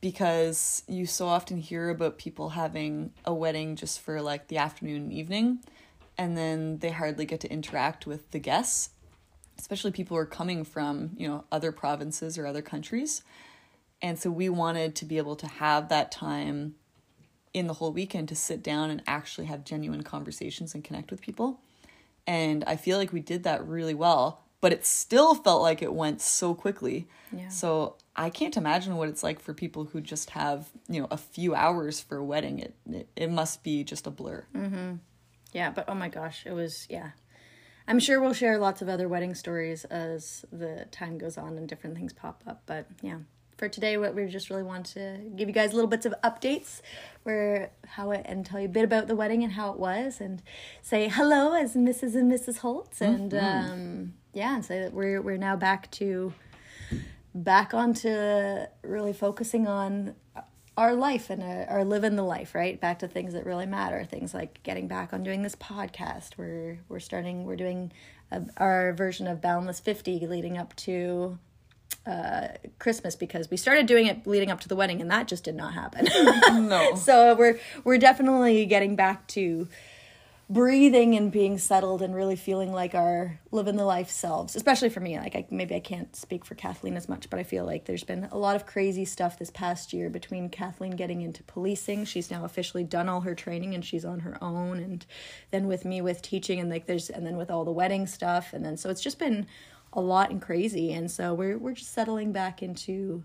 Because 0.00 0.82
you 0.88 1.06
so 1.06 1.28
often 1.28 1.58
hear 1.58 1.88
about 1.88 2.18
people 2.18 2.50
having 2.50 3.12
a 3.24 3.32
wedding 3.32 3.76
just 3.76 4.00
for 4.00 4.20
like 4.20 4.48
the 4.48 4.58
afternoon 4.58 5.02
and 5.02 5.12
evening, 5.12 5.60
and 6.18 6.36
then 6.36 6.78
they 6.78 6.90
hardly 6.90 7.24
get 7.24 7.40
to 7.40 7.52
interact 7.52 8.06
with 8.06 8.30
the 8.32 8.40
guests, 8.40 8.90
especially 9.58 9.92
people 9.92 10.16
who 10.16 10.20
are 10.20 10.26
coming 10.26 10.64
from, 10.64 11.10
you 11.16 11.28
know, 11.28 11.44
other 11.52 11.70
provinces 11.70 12.36
or 12.36 12.46
other 12.46 12.62
countries. 12.62 13.22
And 14.00 14.18
so 14.18 14.30
we 14.30 14.48
wanted 14.48 14.96
to 14.96 15.04
be 15.04 15.18
able 15.18 15.36
to 15.36 15.46
have 15.46 15.88
that 15.90 16.10
time 16.10 16.74
in 17.54 17.68
the 17.68 17.74
whole 17.74 17.92
weekend 17.92 18.28
to 18.30 18.34
sit 18.34 18.62
down 18.62 18.90
and 18.90 19.02
actually 19.06 19.46
have 19.46 19.62
genuine 19.64 20.02
conversations 20.02 20.74
and 20.74 20.82
connect 20.82 21.10
with 21.10 21.20
people. 21.20 21.60
And 22.26 22.64
I 22.66 22.76
feel 22.76 22.98
like 22.98 23.12
we 23.12 23.20
did 23.20 23.44
that 23.44 23.66
really 23.66 23.94
well, 23.94 24.41
but 24.62 24.72
it 24.72 24.86
still 24.86 25.34
felt 25.34 25.60
like 25.60 25.82
it 25.82 25.92
went 25.92 26.22
so 26.22 26.54
quickly. 26.54 27.06
Yeah. 27.30 27.48
So 27.48 27.96
I 28.16 28.30
can't 28.30 28.56
imagine 28.56 28.96
what 28.96 29.08
it's 29.08 29.22
like 29.22 29.40
for 29.40 29.52
people 29.52 29.84
who 29.84 30.00
just 30.00 30.30
have, 30.30 30.70
you 30.88 31.00
know, 31.00 31.08
a 31.10 31.18
few 31.18 31.54
hours 31.54 32.00
for 32.00 32.16
a 32.16 32.24
wedding. 32.24 32.58
It 32.60 32.74
it, 32.90 33.08
it 33.14 33.30
must 33.30 33.62
be 33.62 33.84
just 33.84 34.06
a 34.06 34.10
blur. 34.10 34.46
Mm-hmm. 34.56 34.94
yeah 35.52 35.70
but 35.70 35.84
oh 35.88 35.94
my 35.94 36.08
gosh 36.08 36.44
it 36.46 36.52
was 36.52 36.86
yeah 36.88 37.10
i'm 37.88 37.98
sure 37.98 38.20
we'll 38.20 38.32
share 38.32 38.56
lots 38.58 38.80
of 38.80 38.88
other 38.88 39.06
wedding 39.08 39.34
stories 39.34 39.84
as 39.86 40.44
the 40.50 40.86
time 40.90 41.18
goes 41.18 41.36
on 41.36 41.58
and 41.58 41.68
different 41.68 41.94
things 41.96 42.12
pop 42.12 42.42
up 42.46 42.62
but 42.64 42.86
yeah 43.02 43.18
for 43.58 43.68
today 43.68 43.96
what 43.98 44.14
we 44.14 44.26
just 44.26 44.48
really 44.50 44.62
want 44.62 44.86
to 44.86 45.18
give 45.36 45.48
you 45.48 45.54
guys 45.54 45.72
little 45.74 45.90
bits 45.90 46.06
of 46.06 46.14
updates 46.24 46.80
where 47.24 47.70
how 47.86 48.10
it 48.12 48.22
and 48.24 48.46
tell 48.46 48.60
you 48.60 48.66
a 48.66 48.76
bit 48.78 48.84
about 48.84 49.08
the 49.08 49.16
wedding 49.16 49.42
and 49.44 49.52
how 49.52 49.70
it 49.72 49.78
was 49.78 50.20
and 50.20 50.42
say 50.80 51.08
hello 51.08 51.52
as 51.54 51.74
mrs 51.74 52.14
and 52.14 52.30
mrs 52.32 52.58
holts 52.58 53.00
and 53.02 53.34
um 53.34 54.14
yeah 54.32 54.54
and 54.54 54.64
say 54.64 54.80
that 54.80 54.92
we're 54.92 55.20
we're 55.20 55.36
now 55.36 55.56
back 55.56 55.90
to 55.90 56.32
back 57.34 57.74
onto 57.74 58.64
really 58.82 59.12
focusing 59.12 59.66
on 59.66 60.14
our 60.76 60.94
life 60.94 61.28
and 61.28 61.42
our, 61.42 61.66
our 61.68 61.84
living 61.84 62.16
the 62.16 62.22
life 62.22 62.54
right? 62.54 62.80
Back 62.80 63.00
to 63.00 63.08
things 63.08 63.34
that 63.34 63.44
really 63.44 63.66
matter 63.66 64.04
things 64.04 64.34
like 64.34 64.62
getting 64.62 64.88
back 64.88 65.12
on 65.12 65.22
doing 65.22 65.42
this 65.42 65.56
podcast. 65.56 66.36
We're 66.36 66.78
we're 66.88 67.00
starting 67.00 67.44
we're 67.44 67.56
doing 67.56 67.92
a, 68.30 68.42
our 68.56 68.92
version 68.92 69.26
of 69.26 69.40
boundless 69.40 69.80
50 69.80 70.26
leading 70.26 70.56
up 70.58 70.74
to 70.76 71.38
uh 72.06 72.48
christmas 72.78 73.14
because 73.14 73.48
we 73.48 73.56
started 73.56 73.86
doing 73.86 74.06
it 74.06 74.26
leading 74.26 74.50
up 74.50 74.58
to 74.58 74.66
the 74.66 74.74
wedding 74.74 75.00
and 75.00 75.10
that 75.10 75.28
just 75.28 75.44
did 75.44 75.54
not 75.54 75.74
happen. 75.74 76.06
No. 76.68 76.94
so 76.96 77.34
we're 77.34 77.58
we're 77.84 77.98
definitely 77.98 78.64
getting 78.66 78.96
back 78.96 79.26
to 79.28 79.68
breathing 80.50 81.14
and 81.14 81.32
being 81.32 81.56
settled 81.56 82.02
and 82.02 82.14
really 82.14 82.36
feeling 82.36 82.72
like 82.72 82.94
our 82.94 83.40
living 83.50 83.76
the 83.76 83.84
life 83.84 84.10
selves 84.10 84.54
especially 84.54 84.90
for 84.90 85.00
me 85.00 85.18
like 85.18 85.34
I, 85.34 85.46
maybe 85.50 85.74
i 85.74 85.80
can't 85.80 86.14
speak 86.14 86.44
for 86.44 86.54
kathleen 86.54 86.96
as 86.96 87.08
much 87.08 87.30
but 87.30 87.38
i 87.38 87.42
feel 87.42 87.64
like 87.64 87.86
there's 87.86 88.04
been 88.04 88.28
a 88.30 88.36
lot 88.36 88.56
of 88.56 88.66
crazy 88.66 89.04
stuff 89.04 89.38
this 89.38 89.50
past 89.50 89.92
year 89.92 90.10
between 90.10 90.50
kathleen 90.50 90.92
getting 90.96 91.22
into 91.22 91.42
policing. 91.42 92.04
She's 92.04 92.30
now 92.30 92.44
officially 92.44 92.84
done 92.84 93.08
all 93.08 93.22
her 93.22 93.34
training 93.34 93.74
and 93.74 93.84
she's 93.84 94.04
on 94.04 94.20
her 94.20 94.38
own 94.42 94.78
and 94.78 95.04
then 95.50 95.66
with 95.66 95.84
me 95.84 96.00
with 96.00 96.22
teaching 96.22 96.60
and 96.60 96.70
like 96.70 96.86
there's 96.86 97.10
and 97.10 97.26
then 97.26 97.36
with 97.36 97.50
all 97.50 97.64
the 97.64 97.72
wedding 97.72 98.06
stuff. 98.06 98.52
And 98.52 98.64
then 98.64 98.76
so 98.76 98.90
it's 98.90 99.02
just 99.02 99.18
been 99.18 99.46
a 99.92 100.00
lot 100.00 100.30
and 100.30 100.40
crazy. 100.40 100.92
And 100.92 101.10
so 101.10 101.34
we're 101.34 101.58
we're 101.58 101.72
just 101.74 101.92
settling 101.92 102.32
back 102.32 102.62
into 102.62 103.24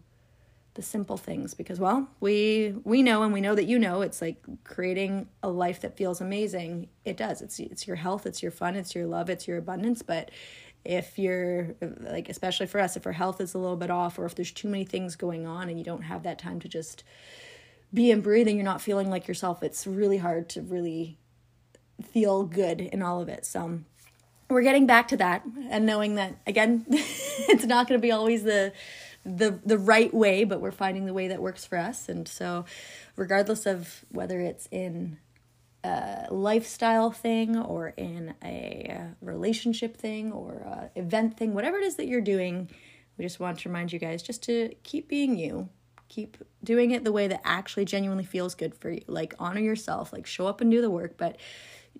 the 0.77 0.83
simple 0.83 1.17
things 1.17 1.55
because 1.55 1.79
well 1.79 2.07
we 2.19 2.73
we 2.83 3.01
know 3.01 3.23
and 3.23 3.33
we 3.33 3.41
know 3.41 3.55
that 3.55 3.65
you 3.65 3.77
know 3.79 4.01
it's 4.01 4.21
like 4.21 4.37
creating 4.63 5.27
a 5.43 5.49
life 5.49 5.81
that 5.81 5.97
feels 5.97 6.21
amazing. 6.21 6.87
It 7.03 7.17
does. 7.17 7.41
It's 7.41 7.59
it's 7.59 7.87
your 7.87 7.97
health 7.97 8.25
it's 8.25 8.41
your 8.41 8.51
fun 8.51 8.75
it's 8.75 8.95
your 8.95 9.07
love 9.07 9.29
it's 9.29 9.47
your 9.47 9.57
abundance. 9.57 10.03
But 10.03 10.31
if 10.85 11.17
you're 11.17 11.75
like 11.99 12.29
especially 12.29 12.67
for 12.67 12.79
us 12.79 12.95
if 12.95 13.05
our 13.07 13.11
health 13.11 13.41
is 13.41 13.55
a 13.55 13.57
little 13.57 13.75
bit 13.75 13.89
off 13.89 14.19
or 14.19 14.25
if 14.25 14.35
there's 14.35 14.51
too 14.51 14.69
many 14.69 14.85
things 14.85 15.15
going 15.15 15.47
on 15.47 15.67
and 15.67 15.79
you 15.79 15.83
don't 15.83 16.03
have 16.03 16.23
that 16.23 16.37
time 16.37 16.59
to 16.59 16.69
just 16.69 17.03
be 17.91 18.11
and 18.11 18.21
breathe 18.21 18.47
and 18.47 18.55
you're 18.55 18.63
not 18.63 18.81
feeling 18.81 19.09
like 19.09 19.27
yourself 19.27 19.63
it's 19.63 19.87
really 19.87 20.17
hard 20.17 20.47
to 20.47 20.61
really 20.61 21.17
feel 22.03 22.43
good 22.43 22.79
in 22.79 23.01
all 23.01 23.19
of 23.19 23.27
it. 23.29 23.47
So 23.47 23.79
we're 24.47 24.61
getting 24.61 24.85
back 24.85 25.07
to 25.07 25.17
that 25.17 25.43
and 25.71 25.87
knowing 25.87 26.15
that 26.15 26.35
again 26.45 26.85
it's 26.89 27.65
not 27.65 27.87
going 27.87 27.99
to 27.99 28.01
be 28.01 28.11
always 28.11 28.43
the 28.43 28.71
the 29.27 29.59
the 29.65 29.77
right 29.77 30.13
way 30.13 30.43
but 30.43 30.61
we're 30.61 30.71
finding 30.71 31.05
the 31.05 31.13
way 31.13 31.27
that 31.27 31.41
works 31.41 31.65
for 31.65 31.77
us. 31.77 32.09
And 32.09 32.27
so 32.27 32.65
regardless 33.15 33.65
of 33.65 34.05
whether 34.09 34.39
it's 34.39 34.67
in 34.71 35.17
a 35.83 36.27
lifestyle 36.31 37.11
thing 37.11 37.57
or 37.57 37.89
in 37.89 38.33
a 38.43 38.97
uh, 38.99 39.03
relationship 39.21 39.95
thing 39.97 40.31
or 40.31 40.53
a 40.65 40.99
event 40.99 41.37
thing 41.37 41.53
whatever 41.53 41.77
it 41.77 41.83
is 41.83 41.95
that 41.95 42.07
you're 42.07 42.19
doing 42.19 42.69
we 43.17 43.25
just 43.25 43.39
want 43.39 43.59
to 43.59 43.69
remind 43.69 43.91
you 43.91 43.99
guys 43.99 44.21
just 44.21 44.43
to 44.43 44.73
keep 44.83 45.07
being 45.07 45.37
you. 45.37 45.69
Keep 46.07 46.37
doing 46.63 46.91
it 46.91 47.03
the 47.03 47.11
way 47.11 47.27
that 47.27 47.41
actually 47.43 47.83
genuinely 47.83 48.23
feels 48.23 48.55
good 48.55 48.75
for 48.75 48.91
you. 48.91 49.01
Like 49.07 49.33
honor 49.39 49.59
yourself 49.59 50.13
like 50.13 50.25
show 50.25 50.47
up 50.47 50.61
and 50.61 50.71
do 50.71 50.81
the 50.81 50.89
work 50.89 51.17
but 51.17 51.37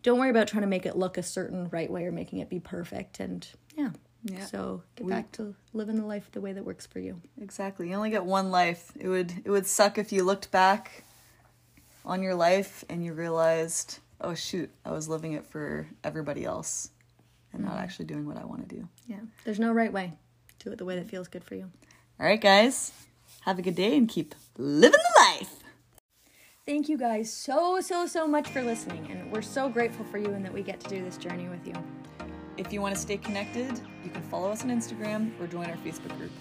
don't 0.03 0.19
worry 0.19 0.29
about 0.29 0.47
trying 0.47 0.61
to 0.61 0.67
make 0.67 0.85
it 0.85 0.95
look 0.95 1.17
a 1.17 1.23
certain 1.23 1.67
right 1.69 1.89
way 1.89 2.05
or 2.05 2.11
making 2.11 2.39
it 2.39 2.49
be 2.49 2.59
perfect. 2.59 3.19
And 3.19 3.47
yeah 3.75 3.89
Yeah. 4.29 4.45
so 4.45 4.83
get 4.95 5.05
We- 5.05 5.11
back 5.13 5.31
to 5.33 5.55
living 5.73 5.95
the 5.97 6.05
life 6.05 6.29
the 6.31 6.41
way 6.41 6.53
that 6.53 6.63
works 6.65 6.85
for 6.85 6.99
you 6.99 7.21
Exactly. 7.41 7.89
You 7.89 7.95
only 7.95 8.09
get 8.09 8.25
one 8.25 8.51
life. 8.51 8.91
It 8.99 9.07
would 9.07 9.31
it 9.45 9.49
would 9.49 9.65
suck 9.67 9.97
if 9.97 10.11
you 10.11 10.23
looked 10.23 10.51
back 10.51 11.03
on 12.05 12.21
your 12.23 12.35
life 12.35 12.83
and 12.89 13.03
you 13.03 13.13
realized, 13.13 13.99
"Oh 14.21 14.33
shoot, 14.33 14.69
I 14.85 14.91
was 14.91 15.07
living 15.09 15.33
it 15.33 15.45
for 15.45 15.87
everybody 16.03 16.43
else 16.45 16.89
and 17.53 17.63
not 17.63 17.73
mm-hmm. 17.73 17.83
actually 17.83 18.05
doing 18.05 18.25
what 18.27 18.37
I 18.37 18.45
want 18.45 18.67
to 18.67 18.75
do." 18.75 18.87
yeah 19.07 19.19
there's 19.45 19.59
no 19.59 19.71
right 19.71 19.91
way 19.93 20.13
do 20.59 20.71
it 20.71 20.77
the 20.77 20.85
way 20.85 20.95
that 20.97 21.07
feels 21.09 21.27
good 21.27 21.43
for 21.43 21.55
you 21.55 21.69
All 22.19 22.25
right, 22.25 22.41
guys. 22.41 22.91
Have 23.41 23.59
a 23.59 23.61
good 23.61 23.75
day 23.75 23.95
and 23.95 24.09
keep 24.09 24.35
living 24.57 24.99
the 25.15 25.19
life. 25.21 25.53
thank 26.65 26.89
you 26.89 26.97
guys 26.97 27.31
so 27.31 27.79
so 27.79 28.05
so 28.05 28.27
much 28.27 28.47
for 28.49 28.61
listening 28.61 29.07
and 29.11 29.31
we're 29.31 29.41
so 29.41 29.69
grateful 29.69 30.03
for 30.11 30.17
you 30.17 30.27
and 30.33 30.43
that 30.43 30.53
we 30.53 30.61
get 30.63 30.79
to 30.81 30.89
do 30.89 31.01
this 31.03 31.15
journey 31.17 31.47
with 31.47 31.65
you 31.65 31.73
If 32.57 32.73
you 32.73 32.81
want 32.81 32.95
to 32.95 32.99
stay 32.99 33.17
connected, 33.17 33.79
you 34.03 34.09
can 34.09 34.23
follow 34.23 34.51
us 34.51 34.63
on 34.63 34.69
Instagram 34.71 35.39
or 35.39 35.47
join 35.47 35.65
our 35.69 35.77
Facebook 35.77 36.17
group. 36.17 36.31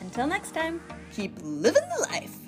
until 0.00 0.26
next 0.26 0.52
time 0.52 0.80
Keep 1.12 1.32
living 1.42 1.82
the 1.96 2.06
life. 2.10 2.41